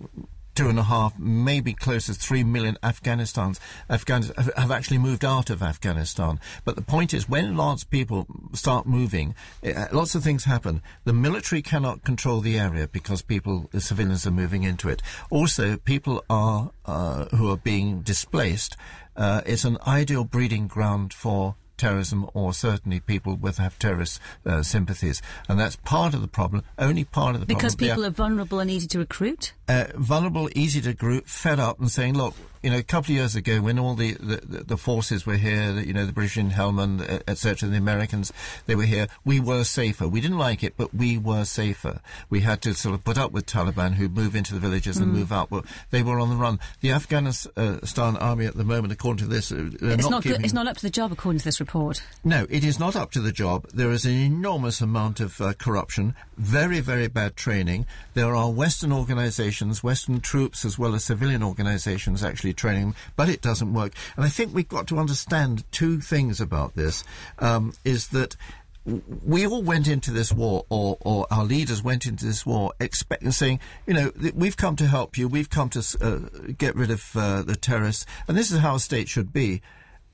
two 0.55 0.69
and 0.69 0.79
a 0.79 0.85
half, 0.85 1.19
maybe 1.19 1.73
close 1.73 2.07
to 2.07 2.15
three 2.15 2.45
million 2.45 2.77
Afghanistans 2.83 3.59
Afghanis- 3.89 4.57
have- 4.57 4.71
actually 4.71 4.99
moved 4.99 5.25
out 5.25 5.51
of 5.51 5.63
Afghanistan. 5.63 6.41
But 6.65 6.77
the 6.77 6.83
point 6.83 7.13
is, 7.15 7.29
when 7.29 7.57
lots 7.57 7.83
of 7.83 7.91
people 7.91 8.27
start 8.53 8.87
moving, 8.87 9.35
eh, 9.63 9.87
lots 9.93 10.15
of 10.15 10.23
things 10.23 10.45
happen. 10.45 10.83
The 11.05 11.13
military 11.13 11.63
cannot 11.63 12.05
control 12.05 12.41
the 12.41 12.59
area 12.59 12.89
because 12.89 13.23
people, 13.23 13.69
the 13.71 13.81
civilians, 13.81 14.27
are 14.27 14.31
moving 14.31 14.63
into 14.63 14.89
it. 14.89 15.03
Also, 15.31 15.77
people 15.77 16.25
are 16.29 16.71
uh, 16.85 17.27
who 17.37 17.51
are 17.51 17.57
being 17.57 18.03
displaced. 18.03 18.77
Uh, 19.17 19.43
it's 19.45 19.65
an 19.65 19.79
ideal 19.87 20.25
breeding 20.25 20.67
ground 20.67 21.13
for 21.13 21.55
terrorism 21.83 22.21
or 22.39 22.47
certainly 22.55 22.99
people 23.01 23.33
with 23.45 23.57
have 23.65 23.75
terrorist 23.79 24.21
uh, 24.47 24.63
sympathies 24.63 25.19
and 25.49 25.59
that's 25.61 25.77
part 25.95 26.13
of 26.15 26.21
the 26.27 26.33
problem 26.41 26.61
only 26.79 27.05
part 27.05 27.35
of 27.35 27.41
the 27.41 27.47
Because 27.47 27.75
problem 27.75 27.79
Because 27.79 27.91
people 27.91 28.05
are 28.09 28.17
vulnerable 28.25 28.59
and 28.63 28.71
easy 28.71 28.89
to 28.95 28.99
recruit? 29.07 29.53
uh, 29.69 29.87
vulnerable, 30.13 30.47
easy 30.63 30.81
to 30.89 30.93
group, 31.05 31.25
fed 31.27 31.59
up, 31.69 31.77
and 31.81 31.91
saying, 31.91 32.15
"Look, 32.23 32.35
you 32.63 32.71
know, 32.71 32.79
a 32.79 32.83
couple 32.83 33.13
of 33.13 33.17
years 33.17 33.35
ago, 33.35 33.61
when 33.61 33.79
all 33.79 33.95
the 33.95 34.13
the, 34.15 34.65
the 34.65 34.77
forces 34.77 35.27
were 35.27 35.37
here, 35.37 35.73
you 35.81 35.93
know, 35.93 36.07
the 36.07 36.13
British 36.13 36.37
in 36.37 36.51
Helmand, 36.51 37.23
etc., 37.27 37.69
the 37.69 37.77
Americans, 37.77 38.33
they 38.67 38.75
were 38.75 38.85
here. 38.85 39.09
We 39.25 39.41
were 39.41 39.65
safer. 39.65 40.07
We 40.09 40.21
didn't 40.21 40.39
like 40.39 40.63
it, 40.63 40.75
but 40.77 40.95
we 40.95 41.19
were 41.19 41.45
safer. 41.45 42.01
We 42.31 42.41
had 42.41 42.63
to 42.63 42.75
sort 42.75 42.95
of 42.95 43.05
put 43.05 43.19
up 43.19 43.33
with 43.33 43.47
Taliban 43.47 43.95
who 43.95 44.09
move 44.09 44.37
into 44.37 44.55
the 44.55 44.61
villages 44.61 44.99
and 44.99 45.13
move 45.13 45.33
out. 45.33 45.51
Well, 45.51 45.65
they 45.91 46.03
were 46.03 46.21
on 46.21 46.31
the 46.31 46.37
run. 46.37 46.61
The 46.81 46.93
Afghanistan 46.93 48.17
army 48.17 48.47
at 48.47 48.57
the 48.57 48.65
moment, 48.65 48.93
according 48.93 49.27
to 49.27 49.27
this, 49.27 49.51
uh, 49.51 49.71
It's 49.81 50.03
not, 50.03 50.11
not, 50.11 50.23
good, 50.23 50.45
it's 50.45 50.53
not 50.53 50.67
up 50.67 50.77
to 50.77 50.83
the 50.83 50.91
job, 50.91 51.13
according 51.13 51.41
to 51.41 51.45
this 51.45 51.61
report. 51.61 52.03
no, 52.25 52.47
it 52.49 52.65
is 52.65 52.79
not 52.79 52.97
up 52.97 53.11
to 53.13 53.21
the 53.21 53.33
job. 53.33 53.67
There 53.73 53.91
is 53.91 54.05
an 54.05 54.13
enormous 54.13 54.81
amount 54.81 55.21
of 55.21 55.41
uh, 55.41 55.53
corruption, 55.55 56.15
very, 56.37 56.81
very 56.81 57.09
bad 57.09 57.37
training. 57.37 57.87
There 58.15 58.35
are 58.35 58.51
Western 58.51 58.93
organizations, 58.93 59.83
Western 59.83 60.21
troops, 60.21 60.65
as 60.65 60.79
well 60.79 60.95
as 60.95 61.05
civilian 61.05 61.43
organizations 61.43 62.23
actually 62.23 62.52
training 62.55 62.83
them, 62.83 62.95
but 63.17 63.29
it 63.29 63.43
doesn't 63.43 63.73
work. 63.73 63.93
And 64.17 64.25
I 64.25 64.29
think 64.29 64.55
we've 64.55 64.69
got 64.69 64.87
to 64.89 64.99
understand 64.99 65.65
two 65.73 66.01
things 66.01 66.41
about 66.41 66.75
this. 66.75 67.05
Um, 67.39 67.75
is 67.85 68.09
that 68.09 68.37
we 68.85 69.47
all 69.47 69.63
went 69.63 69.87
into 69.87 70.11
this 70.11 70.33
war, 70.33 70.65
or, 70.69 70.97
or 71.01 71.27
our 71.31 71.45
leaders 71.45 71.83
went 71.83 72.05
into 72.05 72.25
this 72.25 72.45
war, 72.45 72.73
expecting, 72.81 73.31
saying, 73.31 73.61
you 73.87 73.95
know, 73.95 74.11
we've 74.35 74.57
come 74.57 74.75
to 74.77 74.87
help 74.87 75.17
you, 75.17 75.29
we've 75.29 75.51
come 75.51 75.69
to 75.71 75.99
uh, 76.01 76.53
get 76.59 76.75
rid 76.75 76.91
of 76.91 77.17
uh, 77.17 77.43
the 77.43 77.55
terrorists, 77.55 78.07
and 78.27 78.37
this 78.37 78.51
is 78.51 78.59
how 78.59 78.75
a 78.75 78.81
state 78.81 79.09
should 79.09 79.33
be. 79.33 79.63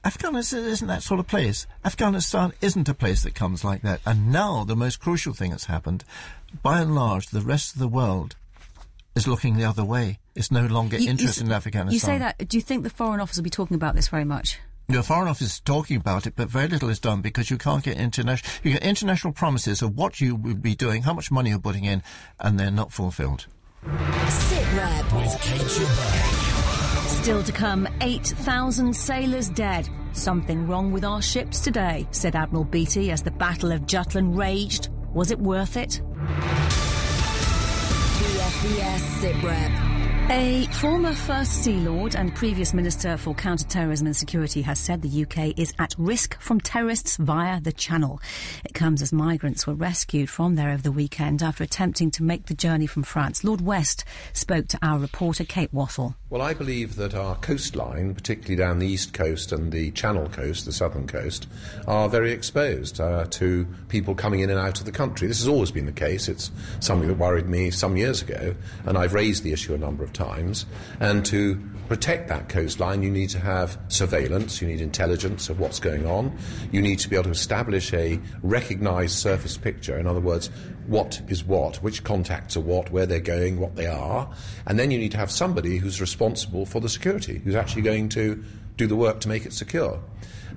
Afghanistan 0.05 0.65
isn't 0.65 0.87
that 0.87 1.03
sort 1.03 1.19
of 1.19 1.27
place. 1.27 1.67
Afghanistan 1.85 2.53
isn't 2.61 2.89
a 2.89 2.95
place 2.95 3.23
that 3.23 3.35
comes 3.35 3.65
like 3.65 3.83
that. 3.83 4.01
And 4.07 4.31
now 4.31 4.65
the 4.65 4.77
most 4.77 5.01
crucial 5.01 5.33
thing 5.33 5.51
that's 5.51 5.65
happened, 5.65 6.05
by 6.63 6.81
and 6.81 6.95
large, 6.95 7.29
the 7.29 7.41
rest 7.41 7.75
of 7.75 7.81
the 7.81 7.89
world 7.89 8.37
is 9.17 9.27
looking 9.27 9.57
the 9.57 9.65
other 9.65 9.85
way. 9.85 10.19
It's 10.39 10.51
no 10.53 10.67
longer 10.67 10.97
You- 10.97 11.05
you 11.05 11.11
interested 11.11 11.43
s- 11.43 11.47
in 11.47 11.53
Afghanistan. 11.53 11.93
You 11.93 11.99
say 11.99 12.19
that. 12.19 12.49
Do 12.49 12.57
you 12.57 12.63
think 12.63 12.85
the 12.85 12.91
Foreign 12.91 13.21
Office 13.21 13.37
will 13.37 13.45
be 13.45 13.51
talking 13.51 13.75
about 13.75 13.95
this 13.97 14.09
very 14.09 14.25
much? 14.25 14.59
The 14.89 15.03
Foreign 15.03 15.29
Office 15.29 15.43
is 15.49 15.61
talking 15.61 15.97
about 15.99 16.27
it, 16.27 16.35
but 16.37 16.49
very 16.49 16.69
little 16.69 16.89
is 16.89 16.99
done 16.99 17.21
because 17.21 17.51
you 17.51 17.59
can't 17.59 17.83
get 17.85 17.99
international. 17.99 18.51
You 18.63 18.73
get 18.73 18.83
international 18.83 19.35
promises 19.35 19.83
of 19.83 19.97
what 19.97 20.21
you 20.21 20.35
will 20.35 20.55
be 20.55 20.75
doing, 20.75 21.03
how 21.03 21.13
much 21.13 21.31
money 21.31 21.51
you're 21.51 21.59
putting 21.59 21.85
in, 21.85 22.03
and 22.41 22.59
they're 22.59 22.71
not 22.71 22.91
fulfilled. 22.93 23.47
Sit 23.83 24.67
Rep. 24.75 25.13
With 25.13 25.39
Kate 25.43 25.59
Gilbert. 25.59 26.25
Still 27.23 27.43
to 27.43 27.53
come, 27.53 27.87
8,000 28.01 28.95
sailors 28.97 29.49
dead. 29.51 29.89
Something 30.13 30.67
wrong 30.67 30.91
with 30.93 31.05
our 31.05 31.21
ships 31.21 31.61
today, 31.61 32.07
said 32.13 32.35
Admiral 32.35 32.65
Beatty 32.65 33.11
as 33.11 33.23
the 33.23 33.31
Battle 33.31 33.73
of 33.73 33.87
Jutland 33.87 34.39
raged. 34.39 34.89
Was 35.13 35.31
it 35.31 35.39
worth 35.39 35.77
it? 35.77 36.01
BFBS 38.19 39.21
Sit 39.21 39.43
Rep. 39.43 39.98
A 40.31 40.67
former 40.73 41.15
First 41.15 41.65
Sea 41.65 41.77
Lord 41.77 42.15
and 42.15 42.35
previous 42.35 42.75
Minister 42.75 43.17
for 43.17 43.33
Counter-Terrorism 43.33 44.07
and 44.07 44.15
Security 44.15 44.61
has 44.61 44.79
said 44.79 45.01
the 45.01 45.23
UK 45.23 45.59
is 45.59 45.73
at 45.79 45.95
risk 45.97 46.39
from 46.39 46.61
terrorists 46.61 47.17
via 47.17 47.63
the 47.63 47.73
Channel. 47.73 48.21
It 48.63 48.75
comes 48.75 49.01
as 49.01 49.11
migrants 49.11 49.67
were 49.67 49.73
rescued 49.73 50.29
from 50.29 50.55
there 50.55 50.69
over 50.69 50.83
the 50.83 50.93
weekend 50.93 51.43
after 51.43 51.65
attempting 51.65 52.11
to 52.11 52.23
make 52.23 52.45
the 52.45 52.55
journey 52.55 52.87
from 52.87 53.05
France. 53.05 53.43
Lord 53.43 53.63
West 53.63 54.05
spoke 54.35 54.69
to 54.69 54.79
our 54.83 54.99
reporter 54.99 55.45
Kate 55.45 55.73
Wattle. 55.73 56.15
Well, 56.29 56.43
I 56.43 56.53
believe 56.53 56.97
that 56.97 57.15
our 57.15 57.37
coastline, 57.37 58.15
particularly 58.15 58.57
down 58.57 58.81
the 58.81 58.87
east 58.87 59.15
coast 59.15 59.51
and 59.51 59.73
the 59.73 59.93
Channel 59.93 60.29
coast, 60.29 60.67
the 60.67 60.73
southern 60.75 61.07
coast, 61.07 61.49
are 61.87 62.07
very 62.07 62.33
exposed 62.33 63.01
uh, 63.01 63.25
to 63.31 63.67
people 63.89 64.15
coming 64.15 64.41
in 64.41 64.51
and 64.51 64.59
out 64.59 64.79
of 64.79 64.85
the 64.85 64.93
country. 64.93 65.27
This 65.27 65.39
has 65.39 65.49
always 65.49 65.71
been 65.71 65.87
the 65.87 65.93
case. 65.93 66.29
It's 66.29 66.51
something 66.81 67.09
that 67.09 67.17
worried 67.17 67.49
me 67.49 67.71
some 67.71 67.97
years 67.97 68.21
ago, 68.21 68.55
and 68.85 68.99
I've 68.99 69.15
raised 69.15 69.43
the 69.43 69.53
issue 69.53 69.73
a 69.73 69.79
number 69.79 70.05
of 70.05 70.13
times. 70.13 70.18
And 71.01 71.25
to 71.27 71.61
protect 71.89 72.29
that 72.29 72.49
coastline, 72.49 73.03
you 73.03 73.11
need 73.11 73.31
to 73.31 73.39
have 73.39 73.79
surveillance, 73.89 74.61
you 74.61 74.69
need 74.69 74.81
intelligence 74.81 75.49
of 75.49 75.59
what's 75.59 75.81
going 75.81 76.07
on, 76.07 76.37
you 76.71 76.83
need 76.83 76.99
to 76.99 77.09
be 77.09 77.17
able 77.17 77.25
to 77.25 77.31
establish 77.31 77.93
a 77.95 78.21
recognised 78.43 79.17
surface 79.17 79.57
picture. 79.57 79.99
In 79.99 80.07
other 80.07 80.21
words, 80.21 80.51
what 80.87 81.21
is 81.29 81.45
what, 81.45 81.77
which 81.77 82.05
contacts 82.05 82.57
are 82.57 82.61
what, 82.61 82.91
where 82.91 83.07
they're 83.07 83.21
going, 83.21 83.59
what 83.59 83.77
they 83.77 83.87
are, 83.87 84.31
and 84.67 84.79
then 84.79 84.91
you 84.91 84.99
need 84.99 85.13
to 85.13 85.19
have 85.19 85.31
somebody 85.31 85.79
who's 85.79 86.01
responsible 86.01 86.67
for 86.67 86.81
the 86.81 86.89
security, 86.89 87.39
who's 87.39 87.55
actually 87.55 87.83
going 87.83 88.09
to 88.11 88.43
do 88.77 88.87
the 88.87 88.97
work 88.97 89.21
to 89.21 89.29
make 89.29 89.47
it 89.47 89.53
secure. 89.53 90.01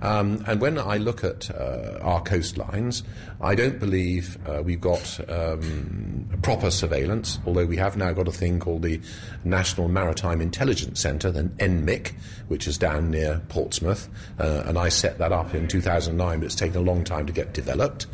Um, 0.02 0.44
and 0.48 0.60
when 0.60 0.80
I 0.80 0.98
look 0.98 1.24
at 1.24 1.52
uh, 1.52 2.00
our 2.02 2.22
coastlines, 2.24 3.04
I 3.40 3.56
don't 3.56 3.80
believe 3.80 4.38
uh, 4.48 4.64
we've 4.64 4.82
got 4.82 5.20
um, 5.30 6.28
proper 6.42 6.72
surveillance, 6.72 7.40
although 7.46 7.66
we 7.66 7.78
have 7.78 7.98
now 7.98 8.12
got 8.14 8.28
a 8.28 8.32
thing 8.32 8.60
called 8.60 8.82
the 8.82 9.00
National 9.44 9.88
Maritime 9.88 10.42
Intelligence 10.42 11.00
Centre, 11.00 11.32
the 11.32 11.44
NMIC, 11.44 12.14
which 12.48 12.68
is 12.68 12.78
down 12.78 13.12
near 13.12 13.42
Portsmouth, 13.50 14.10
uh, 14.40 14.64
and 14.66 14.78
I 14.78 14.90
set 14.90 15.20
that 15.20 15.32
up 15.32 15.54
in 15.54 15.68
2009, 15.68 16.40
but 16.40 16.46
it's 16.46 16.56
taken 16.56 16.78
a 16.78 16.82
long 16.82 17.04
time 17.04 17.28
to 17.28 17.34
get 17.34 17.54
developed. 17.54 18.08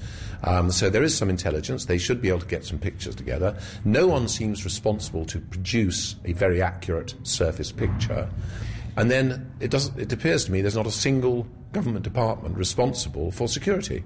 Um, 0.43 0.71
so 0.71 0.89
there 0.89 1.03
is 1.03 1.17
some 1.17 1.29
intelligence. 1.29 1.85
They 1.85 1.97
should 1.97 2.21
be 2.21 2.29
able 2.29 2.41
to 2.41 2.45
get 2.45 2.65
some 2.65 2.77
pictures 2.77 3.15
together. 3.15 3.57
No 3.85 4.07
one 4.07 4.27
seems 4.27 4.63
responsible 4.65 5.25
to 5.25 5.39
produce 5.39 6.15
a 6.25 6.33
very 6.33 6.61
accurate 6.61 7.15
surface 7.23 7.71
picture. 7.71 8.29
And 8.97 9.11
then 9.11 9.51
it, 9.59 9.71
doesn't, 9.71 9.99
it 9.99 10.11
appears 10.11 10.45
to 10.45 10.51
me 10.51 10.61
there's 10.61 10.75
not 10.75 10.87
a 10.87 10.91
single 10.91 11.47
government 11.71 12.03
department 12.03 12.57
responsible 12.57 13.31
for 13.31 13.47
security 13.47 14.03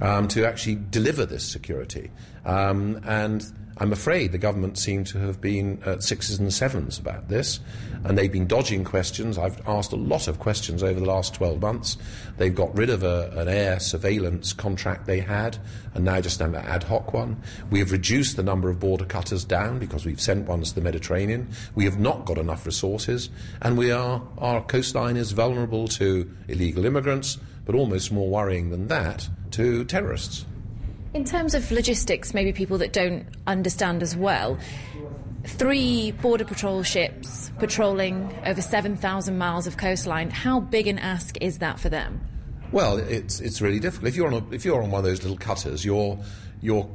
um, 0.00 0.28
to 0.28 0.46
actually 0.46 0.78
deliver 0.90 1.26
this 1.26 1.44
security. 1.44 2.10
Um, 2.44 3.00
and 3.04 3.44
I'm 3.80 3.92
afraid 3.92 4.32
the 4.32 4.38
government 4.38 4.76
seem 4.76 5.04
to 5.04 5.18
have 5.20 5.40
been 5.40 5.82
at 5.86 6.02
sixes 6.02 6.38
and 6.38 6.52
sevens 6.52 6.98
about 6.98 7.28
this, 7.28 7.60
and 8.04 8.18
they've 8.18 8.30
been 8.30 8.46
dodging 8.46 8.84
questions. 8.84 9.38
I've 9.38 9.66
asked 9.66 9.92
a 9.92 9.96
lot 9.96 10.28
of 10.28 10.38
questions 10.38 10.82
over 10.82 11.00
the 11.00 11.06
last 11.06 11.32
12 11.32 11.62
months. 11.62 11.96
They've 12.36 12.54
got 12.54 12.76
rid 12.76 12.90
of 12.90 13.02
a, 13.02 13.30
an 13.36 13.48
air 13.48 13.80
surveillance 13.80 14.52
contract 14.52 15.06
they 15.06 15.20
had, 15.20 15.56
and 15.94 16.04
now 16.04 16.20
just 16.20 16.40
have 16.40 16.52
an 16.52 16.62
ad 16.62 16.82
hoc 16.82 17.14
one. 17.14 17.40
We 17.70 17.78
have 17.78 17.90
reduced 17.90 18.36
the 18.36 18.42
number 18.42 18.68
of 18.68 18.80
border 18.80 19.06
cutters 19.06 19.46
down 19.46 19.78
because 19.78 20.04
we've 20.04 20.20
sent 20.20 20.46
ones 20.46 20.70
to 20.70 20.74
the 20.74 20.82
Mediterranean. 20.82 21.48
We 21.74 21.86
have 21.86 21.98
not 21.98 22.26
got 22.26 22.36
enough 22.36 22.66
resources, 22.66 23.30
and 23.62 23.78
we 23.78 23.90
are, 23.90 24.22
our 24.36 24.62
coastline 24.62 25.16
is 25.16 25.32
vulnerable 25.32 25.88
to 25.88 26.30
illegal 26.48 26.84
immigrants, 26.84 27.38
but 27.64 27.74
almost 27.74 28.12
more 28.12 28.28
worrying 28.28 28.70
than 28.70 28.88
that, 28.88 29.28
to 29.52 29.84
terrorists. 29.84 30.46
In 31.12 31.24
terms 31.24 31.54
of 31.54 31.70
logistics, 31.72 32.34
maybe 32.34 32.52
people 32.52 32.78
that 32.78 32.92
don't 32.92 33.26
understand 33.46 34.02
as 34.02 34.16
well, 34.16 34.58
three 35.44 36.12
border 36.12 36.44
patrol 36.44 36.82
ships 36.82 37.50
patrolling 37.58 38.32
over 38.44 38.62
7,000 38.62 39.36
miles 39.36 39.66
of 39.66 39.76
coastline, 39.76 40.30
how 40.30 40.60
big 40.60 40.86
an 40.86 40.98
ask 40.98 41.36
is 41.40 41.58
that 41.58 41.80
for 41.80 41.88
them? 41.88 42.20
Well, 42.72 42.98
it's 42.98 43.40
it's 43.40 43.60
really 43.60 43.80
difficult. 43.80 44.08
If 44.08 44.16
you're 44.16 44.28
on 44.28 44.34
a, 44.34 44.54
if 44.54 44.64
you're 44.64 44.80
on 44.80 44.92
one 44.92 45.00
of 45.00 45.04
those 45.04 45.22
little 45.22 45.36
cutters, 45.36 45.84
your 45.84 46.18
your 46.60 46.88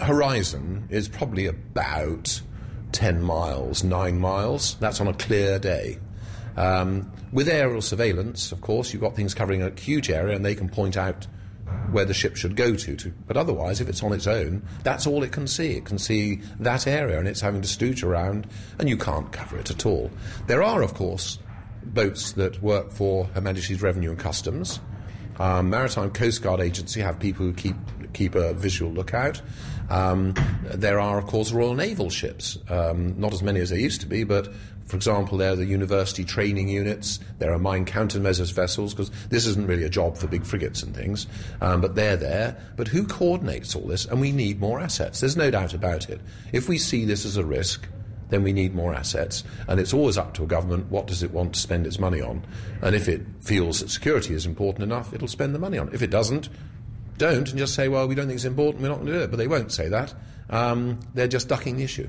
horizon 0.00 0.88
is 0.90 1.08
probably 1.08 1.46
about 1.46 2.40
ten 2.90 3.22
miles, 3.22 3.84
nine 3.84 4.18
miles. 4.18 4.76
That's 4.80 5.00
on 5.00 5.06
a 5.06 5.14
clear 5.14 5.60
day. 5.60 5.98
Um, 6.56 7.12
with 7.34 7.48
aerial 7.48 7.82
surveillance, 7.82 8.52
of 8.52 8.60
course, 8.60 8.92
you've 8.92 9.02
got 9.02 9.16
things 9.16 9.34
covering 9.34 9.60
a 9.60 9.70
huge 9.78 10.08
area, 10.08 10.36
and 10.36 10.44
they 10.44 10.54
can 10.54 10.68
point 10.68 10.96
out 10.96 11.26
where 11.90 12.04
the 12.04 12.14
ship 12.14 12.36
should 12.36 12.54
go 12.54 12.76
to, 12.76 12.94
to. 12.96 13.12
But 13.26 13.36
otherwise, 13.36 13.80
if 13.80 13.88
it's 13.88 14.04
on 14.04 14.12
its 14.12 14.28
own, 14.28 14.62
that's 14.84 15.04
all 15.04 15.24
it 15.24 15.32
can 15.32 15.48
see. 15.48 15.72
It 15.72 15.84
can 15.84 15.98
see 15.98 16.40
that 16.60 16.86
area, 16.86 17.18
and 17.18 17.26
it's 17.26 17.40
having 17.40 17.60
to 17.60 17.68
stooge 17.68 18.04
around, 18.04 18.46
and 18.78 18.88
you 18.88 18.96
can't 18.96 19.32
cover 19.32 19.58
it 19.58 19.68
at 19.70 19.84
all. 19.84 20.12
There 20.46 20.62
are, 20.62 20.80
of 20.80 20.94
course, 20.94 21.40
boats 21.82 22.32
that 22.32 22.62
work 22.62 22.92
for 22.92 23.24
Her 23.26 23.40
Majesty's 23.40 23.82
Revenue 23.82 24.10
and 24.10 24.18
Customs. 24.18 24.78
Um, 25.40 25.70
Maritime 25.70 26.10
Coast 26.12 26.40
Guard 26.40 26.60
Agency 26.60 27.00
have 27.00 27.18
people 27.18 27.44
who 27.44 27.52
keep 27.52 27.76
keep 28.12 28.36
a 28.36 28.54
visual 28.54 28.92
lookout. 28.92 29.42
Um, 29.90 30.34
there 30.72 31.00
are, 31.00 31.18
of 31.18 31.26
course, 31.26 31.50
Royal 31.50 31.74
Naval 31.74 32.08
ships. 32.08 32.56
Um, 32.68 33.18
not 33.18 33.32
as 33.32 33.42
many 33.42 33.58
as 33.58 33.70
there 33.70 33.78
used 33.78 34.00
to 34.02 34.06
be, 34.06 34.22
but 34.22 34.52
for 34.86 34.96
example, 34.96 35.38
there 35.38 35.52
are 35.52 35.56
the 35.56 35.64
university 35.64 36.24
training 36.24 36.68
units. 36.68 37.18
There 37.38 37.52
are 37.52 37.58
mine 37.58 37.86
countermeasures 37.86 38.52
vessels 38.52 38.92
because 38.92 39.10
this 39.28 39.46
isn't 39.46 39.66
really 39.66 39.84
a 39.84 39.88
job 39.88 40.16
for 40.16 40.26
big 40.26 40.44
frigates 40.44 40.82
and 40.82 40.94
things, 40.94 41.26
um, 41.60 41.80
but 41.80 41.94
they're 41.94 42.16
there. 42.16 42.56
But 42.76 42.88
who 42.88 43.04
coordinates 43.04 43.74
all 43.74 43.86
this? 43.86 44.04
And 44.04 44.20
we 44.20 44.30
need 44.30 44.60
more 44.60 44.80
assets. 44.80 45.20
There's 45.20 45.36
no 45.36 45.50
doubt 45.50 45.72
about 45.72 46.10
it. 46.10 46.20
If 46.52 46.68
we 46.68 46.78
see 46.78 47.04
this 47.04 47.24
as 47.24 47.36
a 47.36 47.44
risk, 47.44 47.88
then 48.28 48.42
we 48.42 48.52
need 48.52 48.74
more 48.74 48.94
assets. 48.94 49.44
And 49.68 49.80
it's 49.80 49.94
always 49.94 50.18
up 50.18 50.34
to 50.34 50.44
a 50.44 50.46
government 50.46 50.90
what 50.90 51.06
does 51.06 51.22
it 51.22 51.30
want 51.30 51.54
to 51.54 51.60
spend 51.60 51.86
its 51.86 51.98
money 51.98 52.20
on. 52.20 52.44
And 52.82 52.94
if 52.94 53.08
it 53.08 53.22
feels 53.40 53.80
that 53.80 53.90
security 53.90 54.34
is 54.34 54.44
important 54.44 54.82
enough, 54.82 55.14
it'll 55.14 55.28
spend 55.28 55.54
the 55.54 55.58
money 55.58 55.78
on 55.78 55.88
it. 55.88 55.94
If 55.94 56.02
it 56.02 56.10
doesn't, 56.10 56.48
don't 57.16 57.48
and 57.48 57.58
just 57.58 57.74
say, 57.74 57.88
well, 57.88 58.06
we 58.06 58.14
don't 58.14 58.26
think 58.26 58.36
it's 58.36 58.44
important, 58.44 58.82
we're 58.82 58.88
not 58.88 58.96
going 58.96 59.06
to 59.06 59.12
do 59.12 59.20
it. 59.20 59.30
But 59.30 59.38
they 59.38 59.48
won't 59.48 59.72
say 59.72 59.88
that. 59.88 60.12
Um, 60.50 61.00
they're 61.14 61.28
just 61.28 61.48
ducking 61.48 61.76
the 61.76 61.84
issue. 61.84 62.08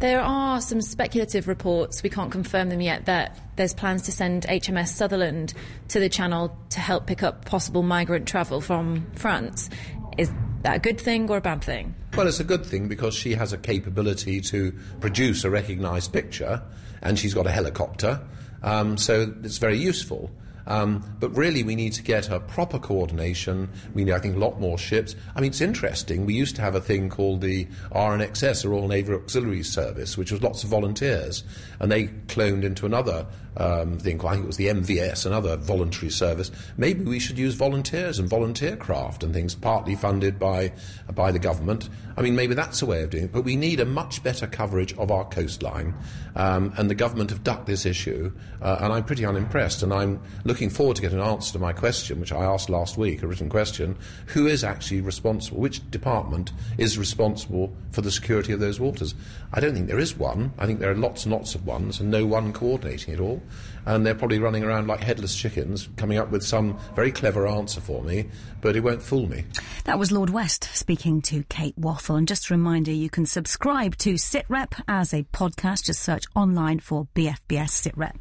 There 0.00 0.22
are 0.22 0.62
some 0.62 0.80
speculative 0.80 1.46
reports, 1.46 2.02
we 2.02 2.08
can't 2.08 2.32
confirm 2.32 2.70
them 2.70 2.80
yet, 2.80 3.04
that 3.04 3.38
there's 3.56 3.74
plans 3.74 4.00
to 4.04 4.12
send 4.12 4.44
HMS 4.44 4.88
Sutherland 4.88 5.52
to 5.88 6.00
the 6.00 6.08
Channel 6.08 6.56
to 6.70 6.80
help 6.80 7.06
pick 7.06 7.22
up 7.22 7.44
possible 7.44 7.82
migrant 7.82 8.26
travel 8.26 8.62
from 8.62 9.06
France. 9.14 9.68
Is 10.16 10.32
that 10.62 10.76
a 10.76 10.78
good 10.78 10.98
thing 10.98 11.28
or 11.28 11.36
a 11.36 11.42
bad 11.42 11.62
thing? 11.62 11.94
Well, 12.16 12.26
it's 12.26 12.40
a 12.40 12.44
good 12.44 12.64
thing 12.64 12.88
because 12.88 13.14
she 13.14 13.34
has 13.34 13.52
a 13.52 13.58
capability 13.58 14.40
to 14.40 14.72
produce 15.00 15.44
a 15.44 15.50
recognised 15.50 16.14
picture 16.14 16.62
and 17.02 17.18
she's 17.18 17.34
got 17.34 17.46
a 17.46 17.50
helicopter, 17.50 18.22
um, 18.62 18.96
so 18.96 19.34
it's 19.44 19.58
very 19.58 19.76
useful. 19.76 20.30
Um, 20.70 21.04
but 21.18 21.36
really, 21.36 21.64
we 21.64 21.74
need 21.74 21.94
to 21.94 22.02
get 22.02 22.30
a 22.30 22.38
proper 22.38 22.78
coordination. 22.78 23.68
We 23.92 24.04
need, 24.04 24.12
I 24.12 24.20
think, 24.20 24.36
a 24.36 24.38
lot 24.38 24.60
more 24.60 24.78
ships. 24.78 25.16
I 25.34 25.40
mean, 25.40 25.50
it's 25.50 25.60
interesting. 25.60 26.24
We 26.24 26.34
used 26.34 26.54
to 26.56 26.62
have 26.62 26.76
a 26.76 26.80
thing 26.80 27.08
called 27.10 27.40
the 27.40 27.66
RNXS, 27.90 28.62
the 28.62 28.68
Royal 28.68 28.86
Naval 28.86 29.16
Auxiliary 29.16 29.64
Service, 29.64 30.16
which 30.16 30.30
was 30.30 30.42
lots 30.44 30.62
of 30.62 30.70
volunteers, 30.70 31.42
and 31.80 31.90
they 31.90 32.04
cloned 32.28 32.62
into 32.62 32.86
another 32.86 33.26
um, 33.56 33.98
thing. 33.98 34.20
I 34.24 34.32
think 34.32 34.44
it 34.44 34.46
was 34.46 34.56
the 34.56 34.68
MVS, 34.68 35.26
another 35.26 35.56
voluntary 35.56 36.10
service. 36.10 36.50
Maybe 36.76 37.04
we 37.04 37.18
should 37.18 37.38
use 37.38 37.54
volunteers 37.54 38.18
and 38.18 38.28
volunteer 38.28 38.76
craft 38.76 39.22
and 39.22 39.32
things, 39.32 39.54
partly 39.54 39.94
funded 39.94 40.38
by 40.38 40.72
by 41.14 41.32
the 41.32 41.38
government. 41.38 41.88
I 42.16 42.22
mean, 42.22 42.34
maybe 42.36 42.54
that's 42.54 42.82
a 42.82 42.86
way 42.86 43.02
of 43.02 43.10
doing 43.10 43.24
it. 43.24 43.32
But 43.32 43.42
we 43.42 43.56
need 43.56 43.80
a 43.80 43.84
much 43.84 44.22
better 44.22 44.46
coverage 44.46 44.92
of 44.98 45.10
our 45.10 45.24
coastline, 45.24 45.94
um, 46.36 46.72
and 46.76 46.88
the 46.88 46.94
government 46.94 47.30
have 47.30 47.42
ducked 47.42 47.66
this 47.66 47.86
issue, 47.86 48.32
uh, 48.62 48.78
and 48.80 48.92
I'm 48.92 49.04
pretty 49.04 49.24
unimpressed. 49.24 49.82
And 49.82 49.92
I'm 49.92 50.20
looking 50.44 50.70
forward 50.70 50.96
to 50.96 51.02
getting 51.02 51.18
an 51.18 51.26
answer 51.26 51.52
to 51.54 51.58
my 51.58 51.72
question, 51.72 52.20
which 52.20 52.32
I 52.32 52.44
asked 52.44 52.70
last 52.70 52.96
week, 52.96 53.22
a 53.22 53.26
written 53.26 53.48
question: 53.48 53.96
Who 54.26 54.46
is 54.46 54.64
actually 54.64 55.00
responsible? 55.00 55.60
Which 55.60 55.88
department 55.90 56.52
is 56.78 56.98
responsible 56.98 57.74
for 57.90 58.02
the 58.02 58.10
security 58.10 58.52
of 58.52 58.60
those 58.60 58.78
waters? 58.78 59.14
I 59.52 59.60
don't 59.60 59.74
think 59.74 59.88
there 59.88 59.98
is 59.98 60.16
one. 60.16 60.52
I 60.58 60.66
think 60.66 60.78
there 60.78 60.90
are 60.90 60.96
lots 60.96 61.24
and 61.24 61.32
lots 61.32 61.54
of 61.54 61.66
ones, 61.66 62.00
and 62.00 62.10
no 62.10 62.26
one 62.26 62.52
coordinating 62.52 63.14
it 63.14 63.20
all 63.20 63.39
and 63.86 64.04
they're 64.04 64.14
probably 64.14 64.38
running 64.38 64.62
around 64.62 64.86
like 64.86 65.00
headless 65.00 65.34
chickens, 65.34 65.88
coming 65.96 66.18
up 66.18 66.30
with 66.30 66.42
some 66.42 66.78
very 66.94 67.10
clever 67.12 67.46
answer 67.46 67.80
for 67.80 68.02
me, 68.02 68.28
but 68.60 68.76
it 68.76 68.80
won't 68.80 69.02
fool 69.02 69.28
me. 69.28 69.44
That 69.84 69.98
was 69.98 70.12
Lord 70.12 70.30
West 70.30 70.68
speaking 70.74 71.22
to 71.22 71.44
Kate 71.44 71.78
Wathel. 71.80 72.18
And 72.18 72.28
just 72.28 72.50
a 72.50 72.54
reminder, 72.54 72.92
you 72.92 73.10
can 73.10 73.26
subscribe 73.26 73.96
to 73.98 74.14
SITREP 74.14 74.82
as 74.86 75.14
a 75.14 75.24
podcast. 75.24 75.84
Just 75.84 76.02
search 76.02 76.24
online 76.34 76.80
for 76.80 77.08
BFBS 77.14 77.70
SITREP. 77.70 78.16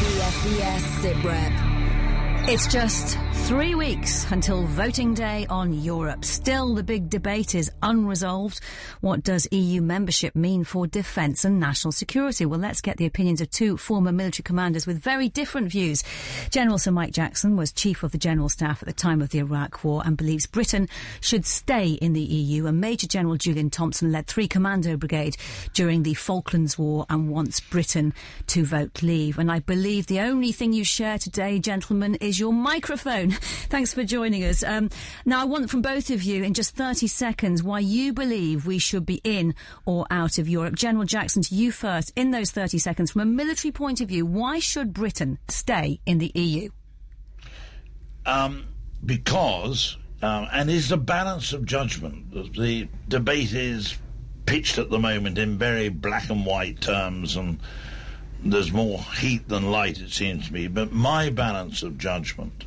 BFBS 0.00 0.80
SITREP. 1.02 1.71
It's 2.44 2.66
just 2.66 3.16
three 3.46 3.76
weeks 3.76 4.30
until 4.32 4.64
voting 4.64 5.14
day 5.14 5.46
on 5.48 5.72
Europe. 5.72 6.24
Still, 6.24 6.74
the 6.74 6.82
big 6.82 7.08
debate 7.08 7.54
is 7.54 7.70
unresolved. 7.82 8.60
What 9.00 9.22
does 9.22 9.46
EU 9.52 9.80
membership 9.80 10.34
mean 10.34 10.64
for 10.64 10.88
defence 10.88 11.44
and 11.44 11.60
national 11.60 11.92
security? 11.92 12.44
Well, 12.44 12.58
let's 12.58 12.80
get 12.80 12.96
the 12.96 13.06
opinions 13.06 13.40
of 13.40 13.50
two 13.50 13.76
former 13.76 14.10
military 14.10 14.42
commanders 14.42 14.88
with 14.88 14.98
very 14.98 15.28
different 15.28 15.70
views. 15.70 16.02
General 16.50 16.78
Sir 16.78 16.90
Mike 16.90 17.12
Jackson 17.12 17.56
was 17.56 17.72
Chief 17.72 18.02
of 18.02 18.10
the 18.10 18.18
General 18.18 18.48
Staff 18.48 18.82
at 18.82 18.86
the 18.86 18.92
time 18.92 19.22
of 19.22 19.30
the 19.30 19.38
Iraq 19.38 19.84
War 19.84 20.02
and 20.04 20.16
believes 20.16 20.46
Britain 20.46 20.88
should 21.20 21.46
stay 21.46 21.90
in 21.92 22.12
the 22.12 22.20
EU. 22.20 22.66
And 22.66 22.80
Major 22.80 23.06
General 23.06 23.36
Julian 23.36 23.70
Thompson 23.70 24.10
led 24.10 24.26
Three 24.26 24.48
Commando 24.48 24.96
Brigade 24.96 25.36
during 25.74 26.02
the 26.02 26.14
Falklands 26.14 26.76
War 26.76 27.06
and 27.08 27.30
wants 27.30 27.60
Britain 27.60 28.12
to 28.48 28.64
vote 28.64 29.02
leave. 29.02 29.38
And 29.38 29.50
I 29.50 29.60
believe 29.60 30.06
the 30.06 30.20
only 30.20 30.50
thing 30.50 30.72
you 30.72 30.84
share 30.84 31.18
today, 31.18 31.60
gentlemen, 31.60 32.16
is 32.16 32.31
your 32.38 32.52
microphone. 32.52 33.30
Thanks 33.70 33.94
for 33.94 34.04
joining 34.04 34.44
us. 34.44 34.62
Um, 34.62 34.90
now, 35.24 35.40
I 35.40 35.44
want 35.44 35.70
from 35.70 35.82
both 35.82 36.10
of 36.10 36.22
you 36.22 36.42
in 36.42 36.54
just 36.54 36.74
30 36.74 37.06
seconds 37.06 37.62
why 37.62 37.80
you 37.80 38.12
believe 38.12 38.66
we 38.66 38.78
should 38.78 39.06
be 39.06 39.20
in 39.24 39.54
or 39.84 40.06
out 40.10 40.38
of 40.38 40.48
Europe. 40.48 40.74
General 40.74 41.04
Jackson, 41.04 41.42
to 41.42 41.54
you 41.54 41.72
first, 41.72 42.12
in 42.16 42.30
those 42.30 42.50
30 42.50 42.78
seconds, 42.78 43.12
from 43.12 43.22
a 43.22 43.26
military 43.26 43.72
point 43.72 44.00
of 44.00 44.08
view, 44.08 44.26
why 44.26 44.58
should 44.58 44.92
Britain 44.92 45.38
stay 45.48 46.00
in 46.06 46.18
the 46.18 46.30
EU? 46.34 46.68
Um, 48.26 48.66
because, 49.04 49.96
um, 50.22 50.48
and 50.52 50.70
it's 50.70 50.90
a 50.90 50.96
balance 50.96 51.52
of 51.52 51.64
judgment. 51.64 52.32
The 52.54 52.88
debate 53.08 53.52
is 53.52 53.96
pitched 54.46 54.78
at 54.78 54.90
the 54.90 54.98
moment 54.98 55.38
in 55.38 55.58
very 55.58 55.88
black 55.88 56.30
and 56.30 56.44
white 56.44 56.80
terms 56.80 57.36
and 57.36 57.60
there's 58.44 58.72
more 58.72 58.98
heat 59.20 59.48
than 59.48 59.70
light, 59.70 59.98
it 59.98 60.10
seems 60.10 60.48
to 60.48 60.52
me. 60.52 60.68
But 60.68 60.92
my 60.92 61.30
balance 61.30 61.82
of 61.82 61.98
judgment 61.98 62.64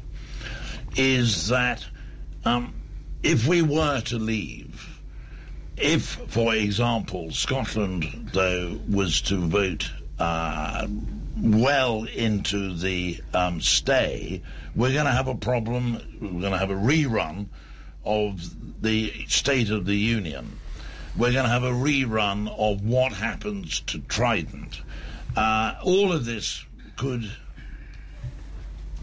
is 0.95 1.49
that 1.49 1.85
um, 2.45 2.73
if 3.23 3.47
we 3.47 3.61
were 3.61 4.01
to 4.01 4.17
leave, 4.17 4.99
if, 5.77 6.03
for 6.03 6.55
example, 6.55 7.31
Scotland, 7.31 8.29
though, 8.33 8.79
was 8.89 9.21
to 9.21 9.37
vote 9.37 9.91
uh, 10.19 10.87
well 11.37 12.05
into 12.05 12.75
the 12.75 13.19
um, 13.33 13.59
stay, 13.59 14.41
we're 14.75 14.93
going 14.93 15.05
to 15.05 15.11
have 15.11 15.27
a 15.27 15.35
problem. 15.35 15.99
We're 16.21 16.41
going 16.41 16.53
to 16.53 16.57
have 16.57 16.71
a 16.71 16.75
rerun 16.75 17.47
of 18.05 18.81
the 18.81 19.11
State 19.27 19.69
of 19.69 19.85
the 19.85 19.95
Union. 19.95 20.59
We're 21.17 21.31
going 21.31 21.45
to 21.45 21.49
have 21.49 21.63
a 21.63 21.71
rerun 21.71 22.47
of 22.47 22.85
what 22.85 23.11
happens 23.11 23.81
to 23.87 23.99
Trident. 23.99 24.81
Uh, 25.35 25.75
all 25.83 26.11
of 26.11 26.25
this 26.25 26.63
could 26.95 27.29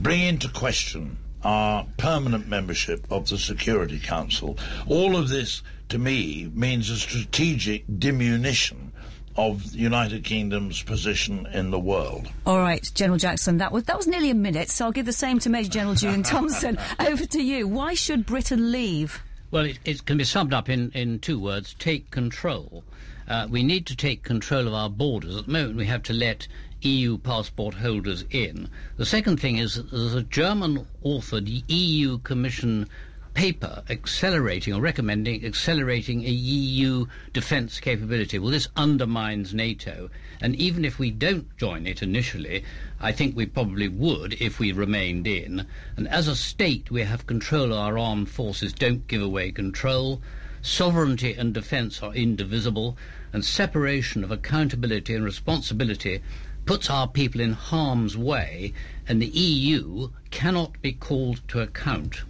bring 0.01 0.23
into 0.23 0.49
question 0.49 1.19
our 1.45 1.87
permanent 1.97 2.49
membership 2.49 3.05
of 3.11 3.29
the 3.29 3.39
Security 3.39 3.99
Council. 3.99 4.57
All 4.87 5.17
of 5.17 5.29
this, 5.29 5.63
to 5.89 5.99
me, 5.99 6.51
means 6.55 6.89
a 6.91 6.97
strategic 6.97 7.85
diminution 7.99 8.93
of 9.37 9.73
the 9.73 9.79
United 9.79 10.25
Kingdom's 10.25 10.83
position 10.83 11.47
in 11.47 11.71
the 11.71 11.79
world. 11.79 12.29
All 12.45 12.59
right, 12.59 12.89
General 12.95 13.19
Jackson, 13.19 13.59
that 13.59 13.73
was 13.73 13.85
that 13.85 13.97
was 13.97 14.07
nearly 14.07 14.31
a 14.31 14.35
minute, 14.35 14.69
so 14.69 14.87
I'll 14.87 14.93
give 14.93 15.07
the 15.07 15.13
same 15.13 15.39
to 15.41 15.51
Major 15.51 15.71
General 15.71 15.95
Julian 15.95 16.23
Thompson. 16.35 16.79
Over 17.01 17.25
to 17.27 17.43
you. 17.43 17.67
Why 17.67 17.95
should 17.95 18.27
Britain 18.27 18.71
leave? 18.71 19.23
Well, 19.51 19.65
it, 19.67 19.79
it 19.85 20.05
can 20.07 20.19
be 20.19 20.25
summed 20.25 20.53
up 20.53 20.69
in, 20.69 20.91
in 20.93 21.19
two 21.19 21.39
words: 21.39 21.75
take 21.79 22.11
control. 22.11 22.85
Uh, 23.29 23.47
we 23.51 23.63
need 23.63 23.87
to 23.87 23.95
take 23.97 24.23
control 24.23 24.67
of 24.67 24.75
our 24.75 24.91
borders. 24.91 25.37
At 25.37 25.47
the 25.47 25.53
moment, 25.53 25.77
we 25.77 25.87
have 25.87 26.03
to 26.05 26.13
let 26.13 26.49
EU 26.83 27.19
passport 27.19 27.75
holders 27.75 28.25
in. 28.31 28.69
The 28.97 29.07
second 29.07 29.39
thing 29.39 29.59
is 29.59 29.77
there's 29.77 30.15
a 30.15 30.23
German 30.23 30.87
authored 31.05 31.63
EU 31.69 32.19
Commission 32.19 32.89
paper 33.35 33.83
accelerating 33.89 34.75
or 34.75 34.81
recommending 34.81 35.45
accelerating 35.45 36.23
a 36.25 36.31
EU 36.31 37.07
defence 37.33 37.81
capability. 37.81 38.39
Well, 38.39 38.51
this 38.51 38.69
undermines 38.77 39.55
NATO, 39.55 40.11
and 40.41 40.55
even 40.57 40.85
if 40.85 40.99
we 40.99 41.11
don't 41.11 41.57
join 41.57 41.87
it 41.87 42.03
initially, 42.03 42.65
I 43.01 43.13
think 43.13 43.35
we 43.37 43.47
probably 43.47 43.89
would 43.89 44.35
if 44.41 44.59
we 44.59 44.73
remained 44.73 45.27
in. 45.27 45.67
And 45.97 46.09
as 46.09 46.29
a 46.29 46.37
state, 46.37 46.91
we 46.91 47.03
have 47.05 47.27
control 47.27 47.67
of 47.73 47.79
our 47.79 47.97
armed 47.97 48.29
forces. 48.29 48.73
Don't 48.73 49.07
give 49.09 49.23
away 49.23 49.51
control. 49.53 50.21
Sovereignty 50.63 51.35
and 51.35 51.53
defence 51.53 52.03
are 52.03 52.15
indivisible, 52.15 52.97
and 53.33 53.45
separation 53.45 54.23
of 54.23 54.31
accountability 54.31 55.15
and 55.15 55.25
responsibility 55.25 56.23
puts 56.65 56.89
our 56.89 57.09
people 57.09 57.41
in 57.41 57.53
harm's 57.53 58.17
way, 58.17 58.73
and 59.09 59.21
the 59.21 59.27
EU 59.27 60.11
cannot 60.31 60.81
be 60.81 60.93
called 60.93 61.41
to 61.49 61.61
account. 61.61 62.23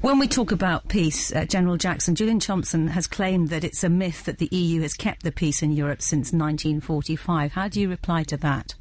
When 0.00 0.18
we 0.18 0.28
talk 0.28 0.52
about 0.52 0.88
peace, 0.88 1.34
uh, 1.34 1.44
General 1.44 1.76
Jackson, 1.76 2.14
Julian 2.14 2.38
Thompson 2.38 2.88
has 2.88 3.06
claimed 3.06 3.48
that 3.48 3.64
it's 3.64 3.82
a 3.82 3.88
myth 3.88 4.24
that 4.24 4.38
the 4.38 4.48
EU 4.52 4.82
has 4.82 4.94
kept 4.94 5.24
the 5.24 5.32
peace 5.32 5.62
in 5.62 5.72
Europe 5.72 6.02
since 6.02 6.26
1945. 6.32 7.52
How 7.52 7.66
do 7.66 7.80
you 7.80 7.88
reply 7.88 8.22
to 8.24 8.36
that? 8.36 8.74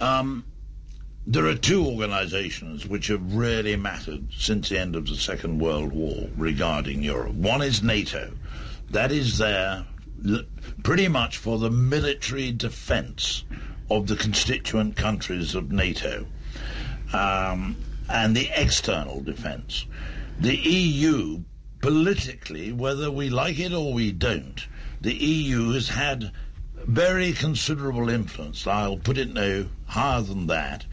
Um, 0.00 0.44
there 1.26 1.46
are 1.46 1.54
two 1.54 1.84
organisations 1.84 2.86
which 2.86 3.08
have 3.08 3.34
really 3.34 3.76
mattered 3.76 4.26
since 4.36 4.68
the 4.68 4.78
end 4.78 4.96
of 4.96 5.06
the 5.06 5.16
Second 5.16 5.58
World 5.58 5.92
War 5.92 6.28
regarding 6.36 7.02
Europe. 7.02 7.34
One 7.34 7.62
is 7.62 7.82
NATO. 7.82 8.32
That 8.90 9.12
is 9.12 9.38
there 9.38 9.84
pretty 10.82 11.08
much 11.08 11.36
for 11.36 11.58
the 11.58 11.70
military 11.70 12.52
defence 12.52 13.44
of 13.90 14.06
the 14.06 14.16
constituent 14.16 14.96
countries 14.96 15.54
of 15.54 15.70
NATO 15.70 16.26
um, 17.12 17.76
and 18.08 18.34
the 18.36 18.50
external 18.54 19.20
defence. 19.20 19.86
The 20.38 20.56
EU, 20.56 21.42
politically, 21.80 22.72
whether 22.72 23.10
we 23.10 23.28
like 23.30 23.58
it 23.58 23.72
or 23.72 23.92
we 23.92 24.12
don't, 24.12 24.66
the 25.00 25.14
EU 25.14 25.72
has 25.72 25.88
had 25.88 26.32
very 26.86 27.32
considerable 27.32 28.08
influence, 28.08 28.66
I'll 28.66 28.96
put 28.96 29.18
it 29.18 29.32
no 29.32 29.66
higher 29.86 30.22
than 30.22 30.46
that, 30.48 30.84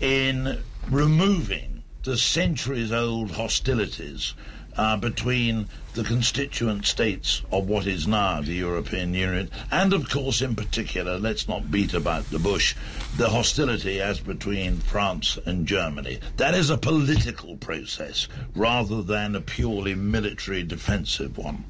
in 0.00 0.58
removing 0.88 1.82
the 2.02 2.16
centuries 2.16 2.92
old 2.92 3.30
hostilities 3.32 4.34
uh, 4.76 4.96
between 4.96 5.68
the 5.94 6.04
constituent 6.04 6.86
states 6.86 7.42
of 7.50 7.68
what 7.68 7.86
is 7.86 8.06
now 8.06 8.40
the 8.40 8.54
European 8.54 9.12
Union, 9.12 9.50
and 9.70 9.92
of 9.92 10.08
course, 10.08 10.40
in 10.40 10.54
particular, 10.54 11.18
let's 11.18 11.48
not 11.48 11.70
beat 11.70 11.92
about 11.92 12.30
the 12.30 12.38
bush, 12.38 12.74
the 13.16 13.28
hostility 13.28 14.00
as 14.00 14.20
between 14.20 14.78
France 14.78 15.38
and 15.44 15.66
Germany. 15.66 16.20
That 16.36 16.54
is 16.54 16.70
a 16.70 16.78
political 16.78 17.56
process 17.56 18.28
rather 18.54 19.02
than 19.02 19.34
a 19.34 19.40
purely 19.40 19.94
military 19.94 20.62
defensive 20.62 21.36
one. 21.36 21.64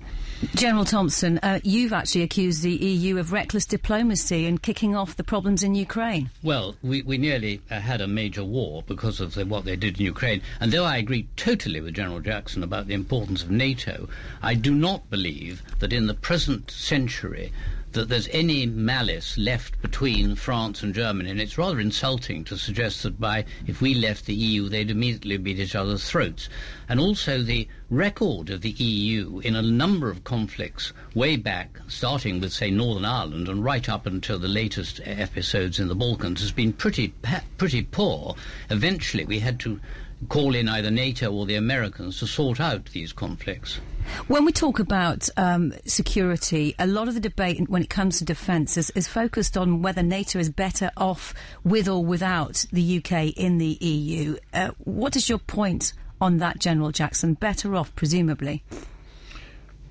General 0.54 0.86
Thompson, 0.86 1.38
uh, 1.38 1.60
you've 1.62 1.92
actually 1.92 2.22
accused 2.22 2.62
the 2.62 2.72
EU 2.72 3.18
of 3.18 3.30
reckless 3.30 3.66
diplomacy 3.66 4.46
and 4.46 4.62
kicking 4.62 4.96
off 4.96 5.16
the 5.16 5.24
problems 5.24 5.62
in 5.62 5.74
Ukraine. 5.74 6.30
Well, 6.42 6.76
we, 6.82 7.02
we 7.02 7.18
nearly 7.18 7.60
uh, 7.70 7.78
had 7.80 8.00
a 8.00 8.06
major 8.06 8.42
war 8.42 8.82
because 8.86 9.20
of 9.20 9.34
the, 9.34 9.44
what 9.44 9.66
they 9.66 9.76
did 9.76 9.98
in 9.98 10.06
Ukraine. 10.06 10.40
And 10.58 10.72
though 10.72 10.84
I 10.84 10.96
agree 10.96 11.28
totally 11.36 11.80
with 11.82 11.94
General 11.94 12.20
Jackson 12.20 12.62
about 12.62 12.86
the 12.86 12.94
importance 12.94 13.42
of 13.42 13.50
NATO, 13.50 14.08
I 14.42 14.54
do 14.54 14.74
not 14.74 15.10
believe 15.10 15.62
that 15.80 15.92
in 15.92 16.06
the 16.06 16.14
present 16.14 16.70
century 16.70 17.52
that 17.92 18.08
there's 18.08 18.28
any 18.28 18.66
malice 18.66 19.36
left 19.36 19.80
between 19.82 20.36
France 20.36 20.82
and 20.82 20.94
Germany, 20.94 21.28
and 21.30 21.40
it's 21.40 21.58
rather 21.58 21.80
insulting 21.80 22.44
to 22.44 22.56
suggest 22.56 23.02
that 23.02 23.18
by 23.18 23.44
if 23.66 23.80
we 23.80 23.94
left 23.94 24.26
the 24.26 24.34
EU, 24.34 24.68
they'd 24.68 24.90
immediately 24.90 25.36
beat 25.36 25.58
each 25.58 25.74
other's 25.74 26.08
throats. 26.08 26.48
And 26.88 27.00
also 27.00 27.42
the 27.42 27.66
record 27.90 28.50
of 28.50 28.60
the 28.60 28.70
EU 28.70 29.40
in 29.40 29.56
a 29.56 29.62
number 29.62 30.08
of 30.08 30.22
conflicts 30.22 30.92
way 31.14 31.36
back, 31.36 31.80
starting 31.88 32.40
with 32.40 32.52
say 32.52 32.70
Northern 32.70 33.04
Ireland 33.04 33.48
and 33.48 33.64
right 33.64 33.88
up 33.88 34.06
until 34.06 34.38
the 34.38 34.46
latest 34.48 35.00
episodes 35.04 35.80
in 35.80 35.88
the 35.88 35.96
Balkans, 35.96 36.40
has 36.40 36.52
been 36.52 36.72
pretty 36.72 37.12
pretty 37.58 37.82
poor. 37.82 38.36
Eventually, 38.70 39.24
we 39.24 39.40
had 39.40 39.58
to 39.60 39.80
call 40.28 40.54
in 40.54 40.68
either 40.68 40.90
NATO 40.90 41.32
or 41.32 41.46
the 41.46 41.54
Americans 41.54 42.18
to 42.18 42.26
sort 42.26 42.60
out 42.60 42.86
these 42.86 43.12
conflicts. 43.12 43.80
When 44.26 44.44
we 44.44 44.52
talk 44.52 44.78
about 44.78 45.28
um, 45.36 45.72
security, 45.86 46.74
a 46.78 46.86
lot 46.86 47.08
of 47.08 47.14
the 47.14 47.20
debate 47.20 47.68
when 47.68 47.82
it 47.82 47.90
comes 47.90 48.18
to 48.18 48.24
defence 48.24 48.76
is, 48.76 48.90
is, 48.90 49.08
focused 49.08 49.56
on 49.56 49.82
whether 49.82 50.02
NATO 50.02 50.38
is 50.38 50.50
better 50.50 50.90
off 50.96 51.34
with 51.64 51.88
or 51.88 52.04
without 52.04 52.64
the 52.72 52.98
UK 52.98 53.36
in 53.36 53.58
the 53.58 53.78
EU. 53.80 54.36
Uh, 54.52 54.70
what 54.78 55.16
is 55.16 55.28
your 55.28 55.38
point 55.38 55.92
on 56.20 56.38
that, 56.38 56.58
General 56.58 56.90
Jackson? 56.90 57.34
Better 57.34 57.74
off, 57.76 57.94
presumably? 57.94 58.62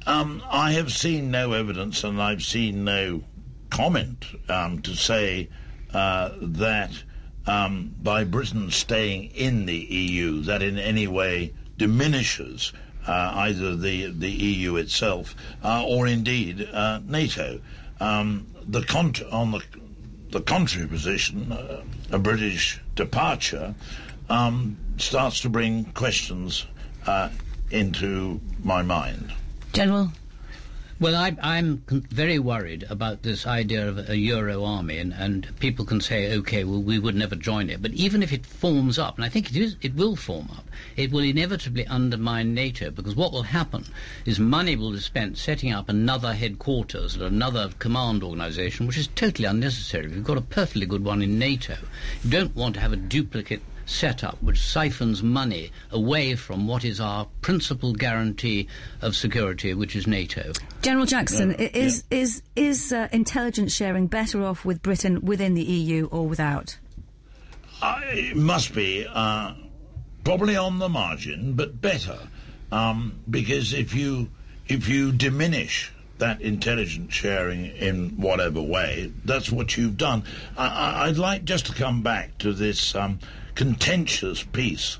Um, 0.05 0.41
I 0.49 0.73
have 0.73 0.91
seen 0.91 1.31
no 1.31 1.53
evidence 1.53 2.03
and 2.03 2.21
I've 2.21 2.43
seen 2.43 2.83
no 2.83 3.23
comment 3.69 4.25
um, 4.49 4.81
to 4.81 4.95
say 4.95 5.49
uh, 5.93 6.31
that 6.41 6.91
um, 7.49 7.95
by 8.03 8.23
Britain 8.23 8.69
staying 8.69 9.31
in 9.33 9.65
the 9.65 9.75
EU 9.77 10.41
that 10.43 10.61
in 10.61 10.77
any 10.77 11.07
way 11.07 11.51
diminishes 11.79 12.71
uh, 13.07 13.31
either 13.47 13.75
the 13.75 14.11
the 14.11 14.29
EU 14.29 14.75
itself 14.75 15.35
uh, 15.63 15.83
or 15.83 16.05
indeed 16.05 16.67
uh, 16.71 16.99
NATO. 17.07 17.59
Um, 17.99 18.45
the 18.67 18.81
on 19.31 19.51
the 19.51 19.61
the 20.29 20.41
contrary 20.41 20.87
position, 20.87 21.51
uh, 21.51 21.81
a 22.11 22.19
British 22.19 22.79
departure, 22.95 23.73
um, 24.29 24.77
starts 24.97 25.41
to 25.41 25.49
bring 25.49 25.85
questions 25.85 26.67
uh, 27.07 27.29
into 27.71 28.39
my 28.63 28.83
mind. 28.83 29.33
General 29.73 30.11
well, 31.01 31.15
I, 31.15 31.57
am 31.57 31.81
very 31.87 32.39
worried 32.39 32.83
about 32.89 33.23
this 33.23 33.47
idea 33.47 33.87
of 33.87 34.09
a 34.09 34.17
Euro 34.17 34.65
army, 34.65 34.97
and, 34.97 35.13
and, 35.13 35.47
people 35.59 35.85
can 35.85 36.01
say, 36.01 36.35
okay, 36.39 36.65
well, 36.65 36.81
we 36.81 36.99
would 36.99 37.15
never 37.15 37.35
join 37.35 37.69
it. 37.69 37.81
But 37.81 37.93
even 37.93 38.21
if 38.21 38.33
it 38.33 38.45
forms 38.45 38.99
up, 38.99 39.15
and 39.15 39.23
I 39.23 39.29
think 39.29 39.49
it, 39.49 39.55
is, 39.55 39.77
it 39.81 39.95
will 39.95 40.17
form 40.17 40.49
up, 40.51 40.65
it 40.97 41.11
will 41.11 41.23
inevitably 41.23 41.87
undermine 41.87 42.53
NATO, 42.53 42.91
because 42.91 43.15
what 43.15 43.31
will 43.31 43.43
happen 43.43 43.85
is 44.25 44.39
money 44.41 44.75
will 44.75 44.91
be 44.91 44.99
spent 44.99 45.37
setting 45.37 45.71
up 45.71 45.87
another 45.87 46.33
headquarters 46.33 47.13
and 47.15 47.23
another 47.23 47.69
command 47.79 48.21
organisation, 48.21 48.85
which 48.85 48.97
is 48.97 49.07
totally 49.07 49.47
unnecessary. 49.47 50.09
We've 50.09 50.23
got 50.23 50.37
a 50.37 50.41
perfectly 50.41 50.85
good 50.85 51.05
one 51.05 51.21
in 51.21 51.39
NATO. 51.39 51.77
You 52.25 52.29
don't 52.29 52.55
want 52.57 52.73
to 52.75 52.81
have 52.81 52.91
a 52.91 52.97
duplicate 52.97 53.61
setup 53.89 54.41
which 54.41 54.59
siphons 54.59 55.23
money 55.23 55.71
away 55.91 56.35
from 56.35 56.67
what 56.67 56.85
is 56.85 56.99
our 56.99 57.27
principal 57.41 57.93
guarantee 57.93 58.67
of 59.01 59.15
security, 59.15 59.73
which 59.73 59.95
is 59.95 60.07
NATO. 60.07 60.51
General 60.81 61.05
Jackson, 61.05 61.53
is 61.53 62.03
yeah. 62.09 62.17
is 62.19 62.41
is 62.55 62.93
uh, 62.93 63.07
intelligence 63.11 63.73
sharing 63.73 64.07
better 64.07 64.43
off 64.43 64.63
with 64.63 64.81
Britain 64.81 65.21
within 65.21 65.53
the 65.53 65.63
EU 65.63 66.07
or 66.07 66.27
without? 66.27 66.77
Uh, 67.81 68.01
it 68.07 68.35
must 68.35 68.73
be 68.73 69.07
uh, 69.09 69.53
probably 70.23 70.55
on 70.55 70.79
the 70.79 70.89
margin, 70.89 71.53
but 71.53 71.81
better 71.81 72.19
um, 72.71 73.19
because 73.29 73.73
if 73.73 73.93
you 73.93 74.29
if 74.67 74.87
you 74.87 75.11
diminish 75.11 75.91
that 76.19 76.41
intelligence 76.41 77.13
sharing 77.13 77.65
in 77.65 78.09
whatever 78.17 78.61
way, 78.61 79.11
that's 79.23 79.49
what 79.51 79.75
you've 79.77 79.97
done. 79.97 80.23
I, 80.57 81.07
would 81.07 81.17
like 81.17 81.45
just 81.45 81.67
to 81.67 81.73
come 81.73 82.03
back 82.03 82.37
to 82.39 82.51
this 82.51 82.93
um, 82.93 83.19
contentious 83.59 84.41
piece 84.41 84.99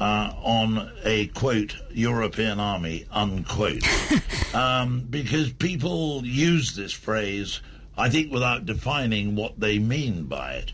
uh, 0.00 0.32
on 0.42 0.90
a 1.04 1.26
quote 1.26 1.76
European 1.92 2.58
army 2.58 3.04
unquote 3.12 3.82
um, 4.54 5.00
because 5.10 5.52
people 5.52 6.24
use 6.24 6.74
this 6.74 6.90
phrase 6.90 7.60
I 7.98 8.08
think 8.08 8.32
without 8.32 8.64
defining 8.64 9.36
what 9.36 9.60
they 9.60 9.78
mean 9.78 10.24
by 10.24 10.52
it. 10.54 10.72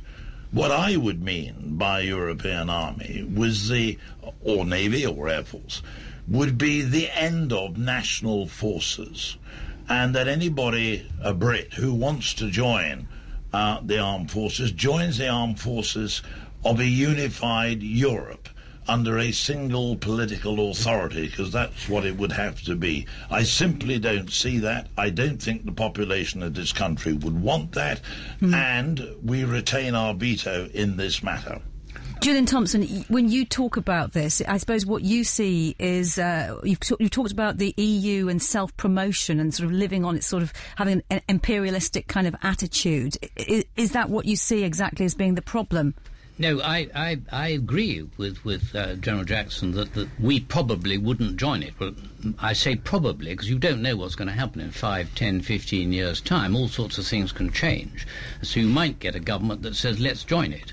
What 0.52 0.70
I 0.70 0.96
would 0.96 1.24
mean 1.24 1.76
by 1.76 2.02
European 2.02 2.70
army 2.70 3.28
was 3.34 3.68
the 3.68 3.98
or 4.40 4.64
navy 4.64 5.04
or 5.04 5.28
air 5.28 5.42
force 5.42 5.82
would 6.28 6.56
be 6.56 6.82
the 6.82 7.10
end 7.10 7.52
of 7.52 7.76
national 7.76 8.46
forces 8.46 9.36
and 9.88 10.14
that 10.14 10.28
anybody 10.28 11.04
a 11.20 11.34
Brit 11.34 11.74
who 11.74 11.94
wants 11.94 12.32
to 12.34 12.48
join 12.48 13.08
uh, 13.52 13.80
the 13.82 13.98
armed 13.98 14.30
forces 14.30 14.70
joins 14.72 15.18
the 15.18 15.28
armed 15.28 15.58
forces 15.60 16.22
of 16.64 16.80
a 16.80 16.86
unified 16.86 17.82
Europe 17.82 18.48
under 18.86 19.18
a 19.18 19.32
single 19.32 19.96
political 19.96 20.70
authority, 20.70 21.26
because 21.26 21.50
that's 21.52 21.88
what 21.88 22.04
it 22.04 22.16
would 22.16 22.32
have 22.32 22.60
to 22.62 22.76
be. 22.76 23.06
I 23.30 23.42
simply 23.44 23.98
don't 23.98 24.30
see 24.30 24.58
that. 24.58 24.88
I 24.98 25.10
don't 25.10 25.40
think 25.40 25.64
the 25.64 25.72
population 25.72 26.42
of 26.42 26.54
this 26.54 26.72
country 26.72 27.14
would 27.14 27.40
want 27.40 27.72
that, 27.72 28.00
mm. 28.40 28.54
and 28.54 29.16
we 29.22 29.44
retain 29.44 29.94
our 29.94 30.14
veto 30.14 30.68
in 30.74 30.96
this 30.96 31.22
matter. 31.22 31.60
Julian 32.20 32.46
Thompson, 32.46 33.04
when 33.08 33.28
you 33.28 33.44
talk 33.44 33.76
about 33.76 34.12
this, 34.12 34.40
I 34.48 34.56
suppose 34.56 34.86
what 34.86 35.02
you 35.02 35.24
see 35.24 35.76
is 35.78 36.18
uh, 36.18 36.58
you've, 36.62 36.80
t- 36.80 36.96
you've, 36.98 37.10
talked 37.10 37.32
about 37.32 37.58
the 37.58 37.74
EU 37.76 38.28
and 38.28 38.40
self 38.40 38.74
promotion 38.78 39.40
and 39.40 39.52
sort 39.52 39.66
of 39.66 39.72
living 39.72 40.06
on 40.06 40.16
it, 40.16 40.24
sort 40.24 40.42
of 40.42 40.52
having 40.76 41.02
an 41.10 41.20
imperialistic 41.28 42.06
kind 42.06 42.26
of 42.26 42.34
attitude. 42.42 43.18
Is, 43.36 43.64
is 43.76 43.92
that 43.92 44.08
what 44.08 44.24
you 44.24 44.36
see 44.36 44.64
exactly 44.64 45.04
as 45.04 45.14
being 45.14 45.34
the 45.34 45.42
problem? 45.42 45.94
No, 46.36 46.60
I, 46.60 46.88
I, 46.94 47.20
I 47.30 47.48
agree 47.48 48.08
with, 48.16 48.44
with 48.44 48.74
uh, 48.74 48.96
General 48.96 49.24
Jackson 49.24 49.70
that, 49.72 49.94
that 49.94 50.08
we 50.18 50.40
probably 50.40 50.98
wouldn't 50.98 51.36
join 51.36 51.62
it. 51.62 51.74
But 51.78 51.94
I 52.40 52.54
say 52.54 52.74
probably 52.74 53.30
because 53.30 53.48
you 53.48 53.58
don't 53.58 53.82
know 53.82 53.96
what's 53.96 54.16
going 54.16 54.26
to 54.26 54.34
happen 54.34 54.60
in 54.60 54.72
5, 54.72 55.14
10, 55.14 55.42
15 55.42 55.92
years' 55.92 56.20
time. 56.20 56.56
All 56.56 56.66
sorts 56.66 56.98
of 56.98 57.06
things 57.06 57.30
can 57.30 57.52
change. 57.52 58.04
So 58.42 58.58
you 58.58 58.66
might 58.66 58.98
get 58.98 59.14
a 59.14 59.20
government 59.20 59.62
that 59.62 59.76
says, 59.76 60.00
let's 60.00 60.24
join 60.24 60.52
it. 60.52 60.72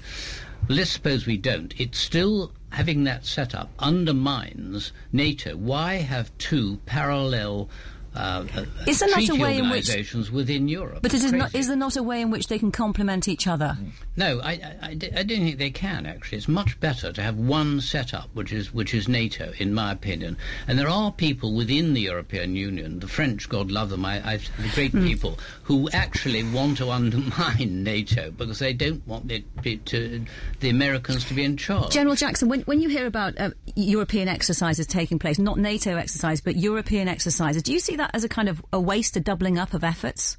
Let's 0.67 0.89
suppose 0.89 1.27
we 1.27 1.37
don't. 1.37 1.79
It's 1.79 1.99
still 1.99 2.53
having 2.71 3.03
that 3.03 3.25
set 3.25 3.53
up 3.53 3.69
undermines 3.77 4.91
NATO. 5.11 5.55
Why 5.55 5.95
have 5.95 6.35
two 6.39 6.79
parallel 6.87 7.69
uh, 8.13 8.45
is 8.87 8.99
there 8.99 9.09
not 9.09 9.29
a 9.29 9.35
way 9.35 9.57
in 9.57 9.69
which 9.69 9.89
within 10.31 10.67
Europe. 10.67 10.99
But 11.01 11.13
is, 11.13 11.31
not, 11.31 11.55
is 11.55 11.67
there 11.67 11.77
not 11.77 11.95
a 11.95 12.03
way 12.03 12.21
in 12.21 12.29
which 12.29 12.47
they 12.47 12.59
can 12.59 12.71
complement 12.71 13.27
each 13.27 13.47
other? 13.47 13.77
No, 14.17 14.41
I, 14.41 14.51
I, 14.51 14.89
I, 14.89 14.93
don't 14.95 15.27
think 15.27 15.57
they 15.57 15.69
can. 15.69 16.05
Actually, 16.05 16.39
it's 16.39 16.49
much 16.49 16.77
better 16.81 17.13
to 17.13 17.21
have 17.21 17.37
one 17.37 17.79
setup, 17.79 18.29
which 18.33 18.51
is 18.51 18.73
which 18.73 18.93
is 18.93 19.07
NATO, 19.07 19.53
in 19.59 19.73
my 19.73 19.93
opinion. 19.93 20.37
And 20.67 20.77
there 20.77 20.89
are 20.89 21.11
people 21.11 21.55
within 21.55 21.93
the 21.93 22.01
European 22.01 22.55
Union, 22.57 22.99
the 22.99 23.07
French, 23.07 23.47
God 23.47 23.71
love 23.71 23.89
them, 23.89 24.03
I, 24.03 24.33
I 24.33 24.37
the 24.37 24.69
great 24.75 24.91
mm. 24.91 25.07
people 25.07 25.39
who 25.63 25.89
actually 25.91 26.43
want 26.43 26.77
to 26.79 26.91
undermine 26.91 27.83
NATO 27.83 28.31
because 28.31 28.59
they 28.59 28.73
don't 28.73 29.05
want 29.07 29.31
it 29.31 29.45
to, 29.85 30.25
the 30.59 30.69
Americans 30.69 31.23
to 31.25 31.33
be 31.33 31.45
in 31.45 31.55
charge. 31.55 31.91
General 31.93 32.15
Jackson, 32.15 32.49
when 32.49 32.61
when 32.61 32.81
you 32.81 32.89
hear 32.89 33.05
about 33.05 33.39
uh, 33.39 33.51
European 33.75 34.27
exercises 34.27 34.85
taking 34.85 35.17
place, 35.17 35.39
not 35.39 35.57
NATO 35.57 35.95
exercises, 35.95 36.41
but 36.41 36.57
European 36.57 37.07
exercises, 37.07 37.63
do 37.63 37.71
you 37.71 37.79
see 37.79 37.95
that 38.01 38.11
as 38.13 38.23
a 38.23 38.29
kind 38.29 38.49
of 38.49 38.63
a 38.73 38.79
waste, 38.79 39.15
a 39.15 39.19
doubling 39.19 39.57
up 39.57 39.73
of 39.73 39.83
efforts? 39.83 40.37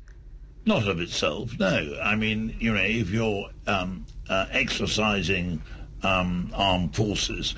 Not 0.67 0.87
of 0.87 1.01
itself, 1.01 1.59
no. 1.59 1.97
I 2.03 2.17
mean, 2.17 2.57
you 2.59 2.75
know, 2.75 2.83
if 2.83 3.11
you're 3.11 3.49
um, 3.67 4.07
uh, 4.29 4.47
exercising 4.51 5.63
um, 6.03 6.51
armed 6.55 6.95
forces, 6.95 7.55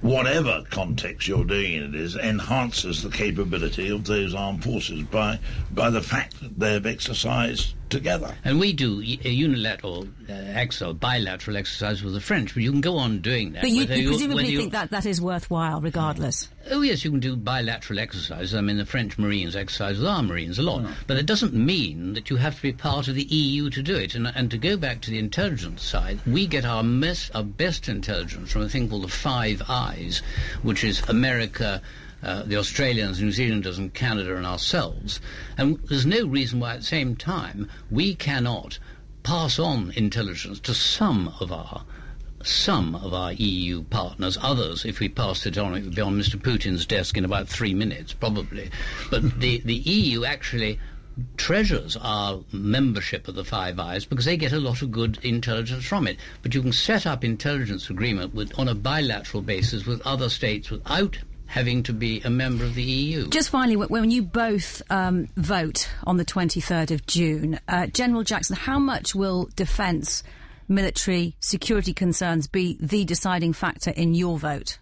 whatever 0.00 0.64
context 0.70 1.28
you're 1.28 1.44
doing 1.44 1.72
it 1.74 1.94
is, 1.94 2.16
enhances 2.16 3.02
the 3.02 3.10
capability 3.10 3.88
of 3.88 4.04
those 4.04 4.34
armed 4.34 4.62
forces 4.64 5.02
by 5.02 5.38
by 5.72 5.90
the 5.90 6.02
fact 6.02 6.40
that 6.40 6.58
they've 6.58 6.86
exercised 6.86 7.74
together. 7.90 8.34
And 8.44 8.58
we 8.60 8.72
do 8.72 8.98
y- 8.98 9.18
a 9.24 9.30
unilateral 9.30 10.08
uh, 10.28 10.32
ex- 10.32 10.82
or 10.82 10.92
bilateral 10.94 11.56
exercise 11.56 12.02
with 12.02 12.14
the 12.14 12.20
French, 12.20 12.54
but 12.54 12.62
you 12.62 12.70
can 12.72 12.80
go 12.80 12.96
on 12.98 13.20
doing 13.20 13.52
that. 13.52 13.62
But 13.62 13.70
you, 13.70 13.82
you 13.84 14.08
presumably 14.08 14.46
you- 14.48 14.58
think 14.58 14.72
that 14.72 14.90
that 14.90 15.06
is 15.06 15.20
worthwhile, 15.20 15.80
regardless. 15.80 16.48
Oh 16.70 16.82
yes, 16.82 17.04
you 17.04 17.10
can 17.12 17.20
do 17.20 17.36
bilateral 17.36 18.00
exercises. 18.00 18.54
I 18.54 18.60
mean, 18.60 18.76
the 18.76 18.84
French 18.86 19.18
Marines 19.18 19.54
exercise 19.54 19.98
with 19.98 20.06
our 20.08 20.22
Marines 20.22 20.58
a 20.58 20.62
lot, 20.62 20.84
but 21.06 21.16
it 21.16 21.24
doesn't 21.26 21.54
mean 21.54 22.14
that 22.14 22.28
you 22.28 22.36
have 22.36 22.56
to 22.56 22.62
be 22.62 22.72
part 22.72 23.06
of 23.06 23.14
the 23.14 23.22
EU 23.22 23.70
to 23.70 23.82
do 23.82 23.94
it. 23.94 24.14
And, 24.16 24.26
and 24.34 24.50
to 24.50 24.58
go 24.58 24.76
back 24.76 25.00
to 25.02 25.10
the 25.10 25.18
intelligence 25.18 25.82
side, 25.84 26.18
we 26.26 26.46
get 26.48 26.64
our, 26.64 26.82
mes- 26.82 27.30
our 27.34 27.44
best 27.44 27.88
intelligence 27.88 28.50
from 28.50 28.62
a 28.62 28.68
thing 28.68 28.88
called 28.88 29.04
the 29.04 29.08
Five 29.08 29.62
Eyes, 29.68 30.22
which 30.62 30.82
is 30.82 31.02
America. 31.08 31.80
Uh, 32.26 32.42
the 32.42 32.56
Australians, 32.56 33.22
New 33.22 33.30
Zealanders, 33.30 33.78
and 33.78 33.94
Canada, 33.94 34.34
and 34.36 34.44
ourselves. 34.44 35.20
And 35.56 35.78
there's 35.84 36.04
no 36.04 36.26
reason 36.26 36.58
why, 36.58 36.72
at 36.74 36.80
the 36.80 36.84
same 36.84 37.14
time, 37.14 37.68
we 37.88 38.16
cannot 38.16 38.80
pass 39.22 39.60
on 39.60 39.92
intelligence 39.94 40.58
to 40.58 40.74
some 40.74 41.32
of 41.38 41.52
our 41.52 41.84
some 42.42 42.96
of 42.96 43.14
our 43.14 43.32
EU 43.34 43.84
partners. 43.84 44.36
Others, 44.42 44.84
if 44.84 44.98
we 44.98 45.08
passed 45.08 45.46
it 45.46 45.56
on, 45.56 45.76
it 45.76 45.84
would 45.84 45.94
be 45.94 46.02
on 46.02 46.18
Mr. 46.18 46.34
Putin's 46.34 46.84
desk 46.84 47.16
in 47.16 47.24
about 47.24 47.48
three 47.48 47.74
minutes, 47.74 48.12
probably. 48.12 48.70
But 49.08 49.38
the, 49.40 49.60
the 49.64 49.74
EU 49.74 50.24
actually 50.24 50.80
treasures 51.36 51.96
our 51.96 52.40
membership 52.50 53.28
of 53.28 53.36
the 53.36 53.44
Five 53.44 53.78
Eyes 53.78 54.04
because 54.04 54.24
they 54.24 54.36
get 54.36 54.52
a 54.52 54.58
lot 54.58 54.82
of 54.82 54.90
good 54.90 55.18
intelligence 55.22 55.84
from 55.84 56.08
it. 56.08 56.16
But 56.42 56.56
you 56.56 56.62
can 56.62 56.72
set 56.72 57.06
up 57.06 57.22
intelligence 57.22 57.88
agreement 57.88 58.34
with, 58.34 58.58
on 58.58 58.66
a 58.66 58.74
bilateral 58.74 59.44
basis 59.44 59.86
with 59.86 60.04
other 60.04 60.28
states 60.28 60.70
without 60.72 61.18
having 61.46 61.82
to 61.84 61.92
be 61.92 62.20
a 62.22 62.30
member 62.30 62.64
of 62.64 62.74
the 62.74 62.82
EU. 62.82 63.28
Just 63.28 63.50
finally, 63.50 63.76
when 63.76 64.10
you 64.10 64.22
both 64.22 64.82
um, 64.90 65.28
vote 65.36 65.88
on 66.04 66.16
the 66.16 66.24
23rd 66.24 66.90
of 66.90 67.06
June, 67.06 67.58
uh, 67.68 67.86
General 67.86 68.22
Jackson, 68.22 68.56
how 68.56 68.78
much 68.78 69.14
will 69.14 69.48
defence, 69.56 70.22
military, 70.68 71.36
security 71.40 71.92
concerns 71.92 72.46
be 72.46 72.76
the 72.80 73.04
deciding 73.04 73.52
factor 73.52 73.90
in 73.90 74.14
your 74.14 74.38
vote? 74.38 74.78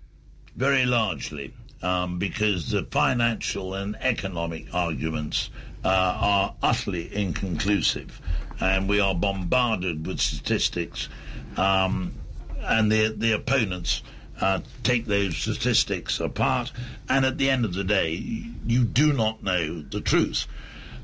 very 0.57 0.85
largely 0.87 1.53
um, 1.83 2.19
because 2.19 2.71
the 2.71 2.85
financial 2.85 3.75
and 3.75 3.97
economic 4.01 4.73
arguments 4.73 5.51
uh, 5.85 5.89
are 5.89 6.55
utterly 6.63 7.15
inconclusive, 7.15 8.21
and 8.61 8.89
we 8.89 9.01
are 9.01 9.15
bombarded 9.15 10.07
with 10.07 10.21
statistics, 10.21 11.09
um, 11.57 12.15
and 12.63 12.91
the 12.91 13.09
the 13.09 13.33
opponents. 13.33 14.03
Uh, 14.41 14.61
take 14.83 15.07
those 15.07 15.37
statistics 15.37 16.19
apart, 16.21 16.73
and 17.09 17.25
at 17.25 17.39
the 17.39 17.49
end 17.51 17.65
of 17.65 17.73
the 17.75 17.85
day, 17.85 18.15
you 18.67 18.85
do 18.85 19.13
not 19.13 19.43
know 19.43 19.81
the 19.83 20.01
truth. 20.01 20.47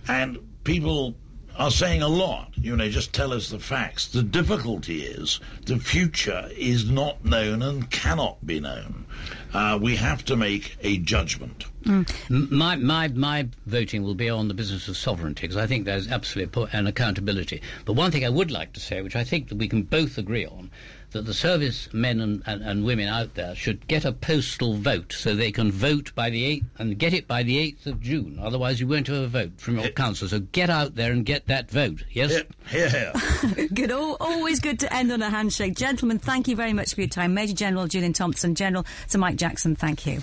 And 0.09 0.39
people 0.65 1.15
are 1.57 1.71
saying 1.71 2.03
a 2.03 2.09
lot. 2.09 2.51
You 2.57 2.77
know, 2.77 2.89
just 2.89 3.13
tell 3.13 3.33
us 3.33 3.51
the 3.51 3.59
facts. 3.61 4.09
The 4.09 4.23
difficulty 4.23 5.03
is 5.03 5.41
the 5.67 5.79
future 5.79 6.49
is 6.57 6.89
not 6.91 7.25
known 7.25 7.63
and 7.63 7.89
cannot 7.91 8.45
be 8.45 8.59
known. 8.61 9.07
Uh, 9.53 9.79
we 9.81 9.97
have 9.97 10.25
to 10.27 10.37
make 10.37 10.77
a 10.83 10.97
judgment. 10.99 11.67
M- 11.87 12.07
My, 12.31 12.77
my, 12.77 13.09
my 13.09 13.49
voting 13.67 14.03
will 14.03 14.15
be 14.15 14.29
on 14.31 14.49
the 14.49 14.55
business 14.55 14.89
of 14.89 14.97
sovereignty 14.97 15.43
because 15.43 15.57
I 15.57 15.67
think 15.67 15.85
there's 15.85 16.09
absolutely 16.09 16.67
an 16.73 16.87
accountability. 16.87 17.63
But 17.85 17.93
one 17.95 18.11
thing 18.11 18.25
I 18.25 18.29
would 18.29 18.51
like 18.51 18.73
to 18.75 18.81
say, 18.81 19.03
which 19.03 19.17
I 19.17 19.25
think 19.25 19.49
that 19.49 19.57
we 19.57 19.69
can 19.69 19.83
both 19.83 20.19
agree 20.19 20.47
on, 20.47 20.71
that 21.13 21.27
the 21.27 21.35
service 21.35 21.89
men 21.93 22.21
and, 22.21 22.43
and, 22.47 22.63
and 22.63 22.85
women 22.85 23.09
out 23.09 23.35
there 23.35 23.55
should 23.55 23.87
get 23.89 24.05
a 24.05 24.13
postal 24.13 24.75
vote 24.75 25.13
so 25.13 25.35
they 25.35 25.53
can 25.53 25.73
vote 25.73 26.15
by 26.15 26.31
the 26.31 26.61
8th 26.61 26.65
and 26.79 26.99
get 26.99 27.13
it 27.13 27.27
by 27.27 27.43
the 27.43 27.57
8th 27.57 27.87
of 27.87 28.01
June. 28.01 28.39
Otherwise, 28.41 28.81
you 28.81 28.87
won't 28.87 29.07
have 29.09 29.17
a 29.17 29.27
vote 29.29 29.53
from 29.59 29.79
your 29.79 29.89
council. 29.91 30.29
So 30.29 30.41
get 30.41 30.71
out 30.71 30.95
there 30.95 31.13
and 31.13 31.25
get 31.25 31.47
that 31.47 31.71
vote. 31.71 32.05
Yes? 32.11 32.43
Here, 32.69 32.89
here, 32.89 33.13
here. 33.55 33.69
Good. 33.69 33.91
Al 33.91 34.17
always 34.21 34.61
good 34.61 34.79
to 34.81 34.93
end 34.93 35.11
on 35.13 35.23
a 35.23 35.31
handshake. 35.31 35.75
Gentlemen, 35.75 36.19
thank 36.19 36.49
you 36.49 36.57
very 36.57 36.73
much 36.73 36.95
for 36.95 37.01
your 37.01 37.09
time. 37.09 37.35
Major 37.35 37.55
General 37.55 37.87
Julian 37.87 38.13
Thompson, 38.13 38.55
General 38.55 38.85
Sir 39.07 39.19
Mike 39.19 39.37
Jackson, 39.37 39.75
thank 39.75 40.07
you. 40.07 40.23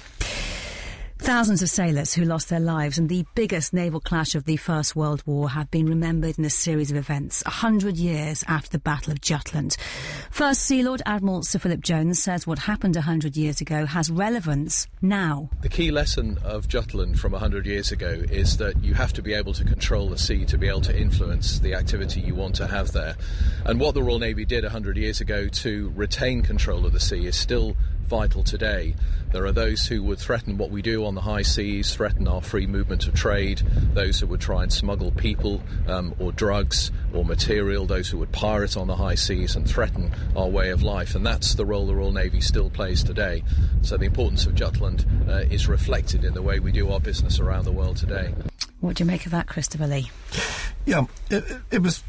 Thousands 1.20 1.62
of 1.62 1.70
sailors 1.70 2.14
who 2.14 2.24
lost 2.24 2.48
their 2.48 2.60
lives 2.60 2.98
in 2.98 3.08
the 3.08 3.26
biggest 3.36 3.74
naval 3.74 4.00
clash 4.00 4.36
of 4.36 4.46
the 4.46 4.56
First 4.56 4.96
World 4.96 5.24
War 5.26 5.50
have 5.50 5.70
been 5.70 5.88
remembered 5.88 6.38
in 6.38 6.46
a 6.46 6.50
series 6.50 6.90
of 6.90 6.96
events, 6.96 7.44
a 7.46 7.50
hundred 7.50 7.98
years 7.98 8.44
after 8.48 8.70
the 8.70 8.80
Battle 8.80 9.12
of 9.12 9.20
Jutland. 9.20 9.76
First 10.32 10.62
Sea 10.62 10.84
Lord 10.84 11.02
Admiral 11.06 11.44
Sir 11.44 11.60
Philip 11.60 11.82
Jones 11.82 12.22
says 12.22 12.48
what 12.48 12.60
happened 12.60 12.96
a 12.96 13.02
hundred 13.02 13.36
years 13.36 13.60
ago 13.60 13.86
has 13.86 14.10
relevance 14.10 14.88
now. 15.02 15.50
The 15.62 15.70
key 15.70 15.92
lesson 15.92 16.38
of 16.44 16.68
Jutland 16.68 17.20
from 17.20 17.34
100 17.34 17.66
years 17.66 17.92
ago 17.92 18.24
is 18.32 18.58
that 18.58 18.82
you 18.82 18.94
have 18.94 19.12
to 19.14 19.22
be 19.22 19.34
able 19.34 19.54
to 19.54 19.66
control 19.66 20.10
the 20.10 20.18
sea 20.18 20.46
to 20.46 20.58
be 20.58 20.70
able 20.70 20.82
to 20.82 20.98
influence 20.98 21.60
the 21.60 21.74
activity 21.74 22.22
you 22.22 22.36
want 22.36 22.56
to 22.56 22.68
have 22.68 22.94
there. 22.94 23.16
And 23.66 23.80
what 23.80 23.96
the 23.96 24.04
Royal 24.04 24.20
Navy 24.20 24.46
did 24.46 24.64
100 24.64 24.96
years 24.98 25.20
ago 25.20 25.48
to 25.48 25.92
retain 25.96 26.42
control 26.42 26.86
of 26.86 26.94
the 26.94 27.00
sea 27.00 27.26
is 27.26 27.36
still 27.36 27.76
vital 28.08 28.44
today. 28.44 28.96
There 29.32 29.46
are 29.46 29.52
those 29.52 29.86
who 29.86 30.02
would 30.04 30.20
threaten 30.20 30.58
what 30.58 30.72
we 30.72 30.82
do 30.82 31.06
on 31.06 31.16
the 31.16 31.22
high 31.22 31.42
seas, 31.42 31.94
threaten 31.94 32.28
our 32.28 32.42
free 32.42 32.66
movement 32.66 33.08
of 33.08 33.14
trade, 33.14 33.62
those 33.94 34.20
who 34.20 34.28
would 34.28 34.40
try 34.40 34.64
and 34.64 34.72
smuggle 34.72 35.12
people 35.12 35.62
um, 35.88 36.16
or 36.18 36.32
drugs 36.32 36.92
or 37.14 37.26
material, 37.26 37.86
those 37.86 38.10
who 38.10 38.18
would 38.20 38.32
pirate 38.32 38.78
on 38.78 38.88
the 38.88 38.96
high 38.96 39.16
seas 39.16 39.56
and 39.56 39.70
threaten 39.70 40.12
our 40.36 40.48
way 40.48 40.70
of 40.70 40.82
life. 40.82 41.14
And 41.14 41.26
that's 41.26 41.56
the 41.56 41.66
role 41.66 41.86
the 41.86 41.96
Royal 41.96 42.14
Navy 42.14 42.40
still 42.42 42.70
plays 42.70 43.04
today. 43.04 43.44
So 43.82 43.98
the 43.98 44.06
importance 44.06 44.46
of 44.46 44.56
Jutland 44.56 45.06
uh, 45.28 45.44
is 45.52 45.68
reflected 45.68 46.24
in 46.24 46.34
the 46.34 46.42
way 46.42 46.60
we 46.60 46.72
do 46.72 46.90
our 46.92 47.00
business 47.00 47.40
around 47.40 47.66
the 47.66 47.72
world 47.72 47.98
today. 47.98 48.34
What 48.80 48.96
do 48.96 49.04
you 49.04 49.08
make 49.08 49.26
of 49.26 49.32
that, 49.32 49.48
Christopher 49.48 49.88
Lee? 49.88 50.12
Yeah, 50.86 51.06
it, 51.30 51.44
it 51.72 51.84
was. 51.84 52.04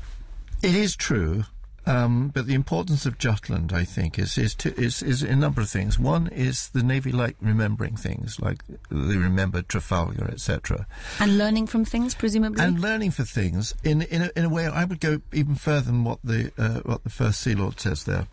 It 0.62 0.74
is 0.74 0.96
true, 0.96 1.44
um, 1.88 2.28
but 2.28 2.46
the 2.46 2.52
importance 2.54 3.06
of 3.06 3.16
Jutland, 3.16 3.72
I 3.72 3.84
think, 3.84 4.18
is 4.18 4.36
is, 4.36 4.54
to, 4.56 4.78
is 4.78 5.02
is 5.02 5.22
a 5.22 5.34
number 5.34 5.62
of 5.62 5.70
things. 5.70 5.98
One 5.98 6.26
is 6.28 6.68
the 6.68 6.82
Navy 6.82 7.12
like 7.12 7.36
remembering 7.40 7.96
things, 7.96 8.38
like 8.38 8.62
they 8.90 9.16
remembered 9.16 9.68
Trafalgar, 9.70 10.28
etc., 10.30 10.86
And 11.18 11.38
learning 11.38 11.66
from 11.66 11.86
things, 11.86 12.14
presumably? 12.14 12.62
and 12.62 12.78
learning 12.78 13.12
for 13.12 13.24
things 13.24 13.74
in 13.82 14.02
in 14.02 14.22
a, 14.22 14.30
in 14.36 14.44
a 14.44 14.48
way. 14.50 14.66
I 14.66 14.84
would 14.84 15.00
go 15.00 15.22
even 15.32 15.54
further 15.54 15.86
than 15.86 16.04
what 16.04 16.18
the 16.22 16.52
uh, 16.58 16.80
what 16.80 17.04
the 17.04 17.10
first 17.10 17.40
Sea 17.40 17.54
Lord 17.54 17.80
says 17.80 18.04
there. 18.04 18.26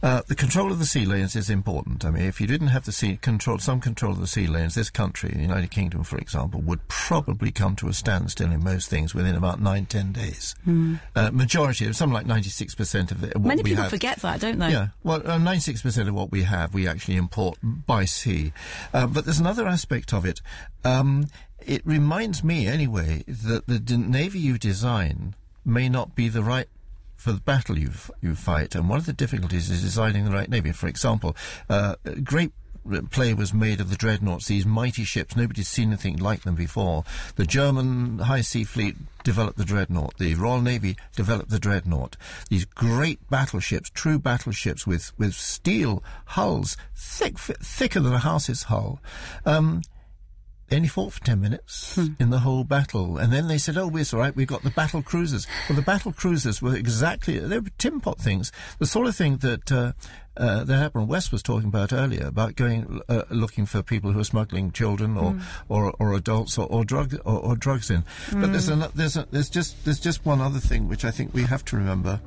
Uh, 0.00 0.22
the 0.28 0.36
control 0.36 0.70
of 0.70 0.78
the 0.78 0.86
sea 0.86 1.04
lanes 1.04 1.34
is 1.34 1.50
important. 1.50 2.04
I 2.04 2.10
mean, 2.10 2.22
if 2.24 2.40
you 2.40 2.46
didn't 2.46 2.68
have 2.68 2.84
the 2.84 2.92
sea 2.92 3.16
control, 3.16 3.58
some 3.58 3.80
control 3.80 4.12
of 4.12 4.20
the 4.20 4.26
sea 4.28 4.46
lanes, 4.46 4.76
this 4.76 4.90
country, 4.90 5.30
the 5.30 5.40
United 5.40 5.72
Kingdom, 5.72 6.04
for 6.04 6.18
example, 6.18 6.60
would 6.60 6.86
probably 6.86 7.50
come 7.50 7.74
to 7.76 7.88
a 7.88 7.92
standstill 7.92 8.52
in 8.52 8.62
most 8.62 8.88
things 8.88 9.12
within 9.12 9.34
about 9.34 9.60
nine 9.60 9.86
ten 9.86 10.12
days. 10.12 10.54
Uh, 11.16 11.30
majority, 11.32 11.92
something 11.92 12.14
like 12.14 12.26
ninety 12.26 12.50
six 12.50 12.76
percent 12.76 12.91
of 12.94 13.20
the, 13.20 13.28
what 13.28 13.42
Many 13.48 13.62
people 13.62 13.82
have- 13.84 13.90
forget 13.90 14.18
that, 14.20 14.40
don't 14.40 14.58
they? 14.58 14.70
yeah, 14.70 14.88
well, 15.02 15.26
uh, 15.26 15.38
ninety-six 15.38 15.80
percent 15.82 16.08
of 16.08 16.14
what 16.14 16.30
we 16.30 16.42
have, 16.42 16.74
we 16.74 16.86
actually 16.86 17.16
import 17.16 17.58
by 17.62 18.04
sea. 18.04 18.52
Uh, 18.92 19.06
but 19.06 19.24
there's 19.24 19.40
another 19.40 19.66
aspect 19.66 20.12
of 20.12 20.24
it. 20.26 20.40
Um, 20.84 21.26
it 21.64 21.80
reminds 21.86 22.42
me, 22.42 22.66
anyway, 22.66 23.24
that 23.26 23.66
the 23.66 23.78
d- 23.78 23.96
navy 23.96 24.38
you 24.40 24.58
design 24.58 25.34
may 25.64 25.88
not 25.88 26.14
be 26.16 26.28
the 26.28 26.42
right 26.42 26.68
for 27.16 27.30
the 27.32 27.40
battle 27.40 27.78
you 27.78 27.90
you 28.20 28.34
fight, 28.34 28.74
and 28.74 28.88
one 28.88 28.98
of 28.98 29.06
the 29.06 29.12
difficulties 29.12 29.70
is 29.70 29.80
designing 29.80 30.24
the 30.24 30.32
right 30.32 30.50
navy. 30.50 30.72
For 30.72 30.88
example, 30.88 31.36
uh, 31.70 31.94
great 32.24 32.52
play 33.10 33.34
was 33.34 33.54
made 33.54 33.80
of 33.80 33.90
the 33.90 33.96
dreadnoughts, 33.96 34.46
these 34.46 34.66
mighty 34.66 35.04
ships. 35.04 35.36
Nobody's 35.36 35.68
seen 35.68 35.88
anything 35.88 36.16
like 36.16 36.42
them 36.42 36.54
before. 36.54 37.04
The 37.36 37.46
German 37.46 38.18
High 38.18 38.40
Sea 38.40 38.64
Fleet 38.64 38.96
developed 39.24 39.58
the 39.58 39.64
dreadnought. 39.64 40.18
The 40.18 40.34
Royal 40.34 40.60
Navy 40.60 40.96
developed 41.14 41.50
the 41.50 41.58
dreadnought. 41.58 42.16
These 42.50 42.64
great 42.64 43.18
battleships, 43.30 43.90
true 43.90 44.18
battleships 44.18 44.86
with, 44.86 45.12
with 45.18 45.34
steel 45.34 46.02
hulls, 46.26 46.76
thick, 46.94 47.38
thicker 47.38 48.00
than 48.00 48.12
a 48.12 48.18
house's 48.18 48.64
hull. 48.64 49.00
Um, 49.46 49.82
they 50.72 50.76
only 50.76 50.88
fought 50.88 51.12
for 51.12 51.22
10 51.22 51.38
minutes 51.38 51.98
in 52.18 52.30
the 52.30 52.38
whole 52.38 52.64
battle. 52.64 53.18
And 53.18 53.30
then 53.30 53.46
they 53.46 53.58
said, 53.58 53.76
oh, 53.76 53.94
it's 53.94 54.14
all 54.14 54.20
right, 54.20 54.34
we've 54.34 54.46
got 54.46 54.62
the 54.62 54.70
battle 54.70 55.02
cruisers. 55.02 55.46
Well, 55.68 55.76
the 55.76 55.82
battle 55.82 56.14
cruisers 56.14 56.62
were 56.62 56.74
exactly, 56.74 57.38
they 57.38 57.58
were 57.58 57.68
tin 57.76 58.00
pot 58.00 58.18
things. 58.18 58.50
The 58.78 58.86
sort 58.86 59.06
of 59.06 59.14
thing 59.14 59.36
that, 59.38 59.70
uh, 59.70 59.92
uh, 60.34 60.64
that 60.64 60.82
Admiral 60.82 61.06
West 61.06 61.30
was 61.30 61.42
talking 61.42 61.68
about 61.68 61.92
earlier, 61.92 62.26
about 62.26 62.56
going, 62.56 63.02
uh, 63.06 63.24
looking 63.28 63.66
for 63.66 63.82
people 63.82 64.12
who 64.12 64.20
are 64.20 64.24
smuggling 64.24 64.72
children 64.72 65.18
or, 65.18 65.38
or, 65.68 65.94
or 65.98 66.14
adults 66.14 66.56
or, 66.56 66.66
or 66.68 66.86
drug, 66.86 67.20
or, 67.26 67.38
or 67.38 67.54
drugs 67.54 67.90
in. 67.90 68.02
But 68.32 68.52
there's 68.52 68.70
a, 68.70 68.90
there's 68.94 69.18
a, 69.18 69.28
there's 69.30 69.50
just, 69.50 69.84
there's 69.84 70.00
just 70.00 70.24
one 70.24 70.40
other 70.40 70.58
thing 70.58 70.88
which 70.88 71.04
I 71.04 71.10
think 71.10 71.34
we 71.34 71.42
have 71.42 71.66
to 71.66 71.76
remember. 71.76 72.18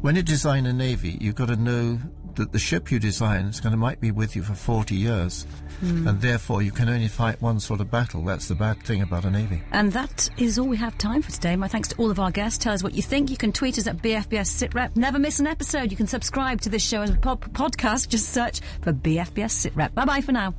When 0.00 0.16
you 0.16 0.22
design 0.22 0.66
a 0.66 0.72
navy, 0.72 1.18
you've 1.20 1.36
got 1.36 1.46
to 1.46 1.56
know 1.56 2.00
that 2.36 2.52
the 2.52 2.58
ship 2.58 2.90
you 2.90 2.98
design 2.98 3.46
is 3.46 3.60
going 3.60 3.72
to 3.72 3.76
might 3.76 4.00
be 4.00 4.10
with 4.10 4.36
you 4.36 4.42
for 4.42 4.54
40 4.54 4.94
years. 4.94 5.46
Hmm. 5.80 6.06
And 6.06 6.20
therefore, 6.20 6.62
you 6.62 6.70
can 6.70 6.88
only 6.88 7.08
fight 7.08 7.40
one 7.42 7.60
sort 7.60 7.80
of 7.80 7.90
battle. 7.90 8.22
That's 8.22 8.48
the 8.48 8.54
bad 8.54 8.82
thing 8.82 9.02
about 9.02 9.24
a 9.24 9.30
navy. 9.30 9.62
And 9.72 9.92
that 9.92 10.28
is 10.38 10.58
all 10.58 10.68
we 10.68 10.76
have 10.76 10.96
time 10.98 11.22
for 11.22 11.30
today. 11.30 11.56
My 11.56 11.68
thanks 11.68 11.88
to 11.88 11.96
all 11.96 12.10
of 12.10 12.20
our 12.20 12.30
guests. 12.30 12.58
Tell 12.58 12.72
us 12.72 12.82
what 12.82 12.94
you 12.94 13.02
think. 13.02 13.30
You 13.30 13.36
can 13.36 13.52
tweet 13.52 13.78
us 13.78 13.86
at 13.86 13.98
BFBS 13.98 14.68
SitRep. 14.68 14.96
Never 14.96 15.18
miss 15.18 15.40
an 15.40 15.46
episode. 15.46 15.90
You 15.90 15.96
can 15.96 16.06
subscribe 16.06 16.60
to 16.62 16.68
this 16.68 16.84
show 16.84 17.02
as 17.02 17.10
a 17.10 17.16
pod- 17.16 17.52
podcast. 17.52 18.08
Just 18.08 18.30
search 18.30 18.60
for 18.82 18.92
BFBS 18.92 19.70
SitRep. 19.70 19.94
Bye 19.94 20.04
bye 20.04 20.20
for 20.20 20.32
now. 20.32 20.54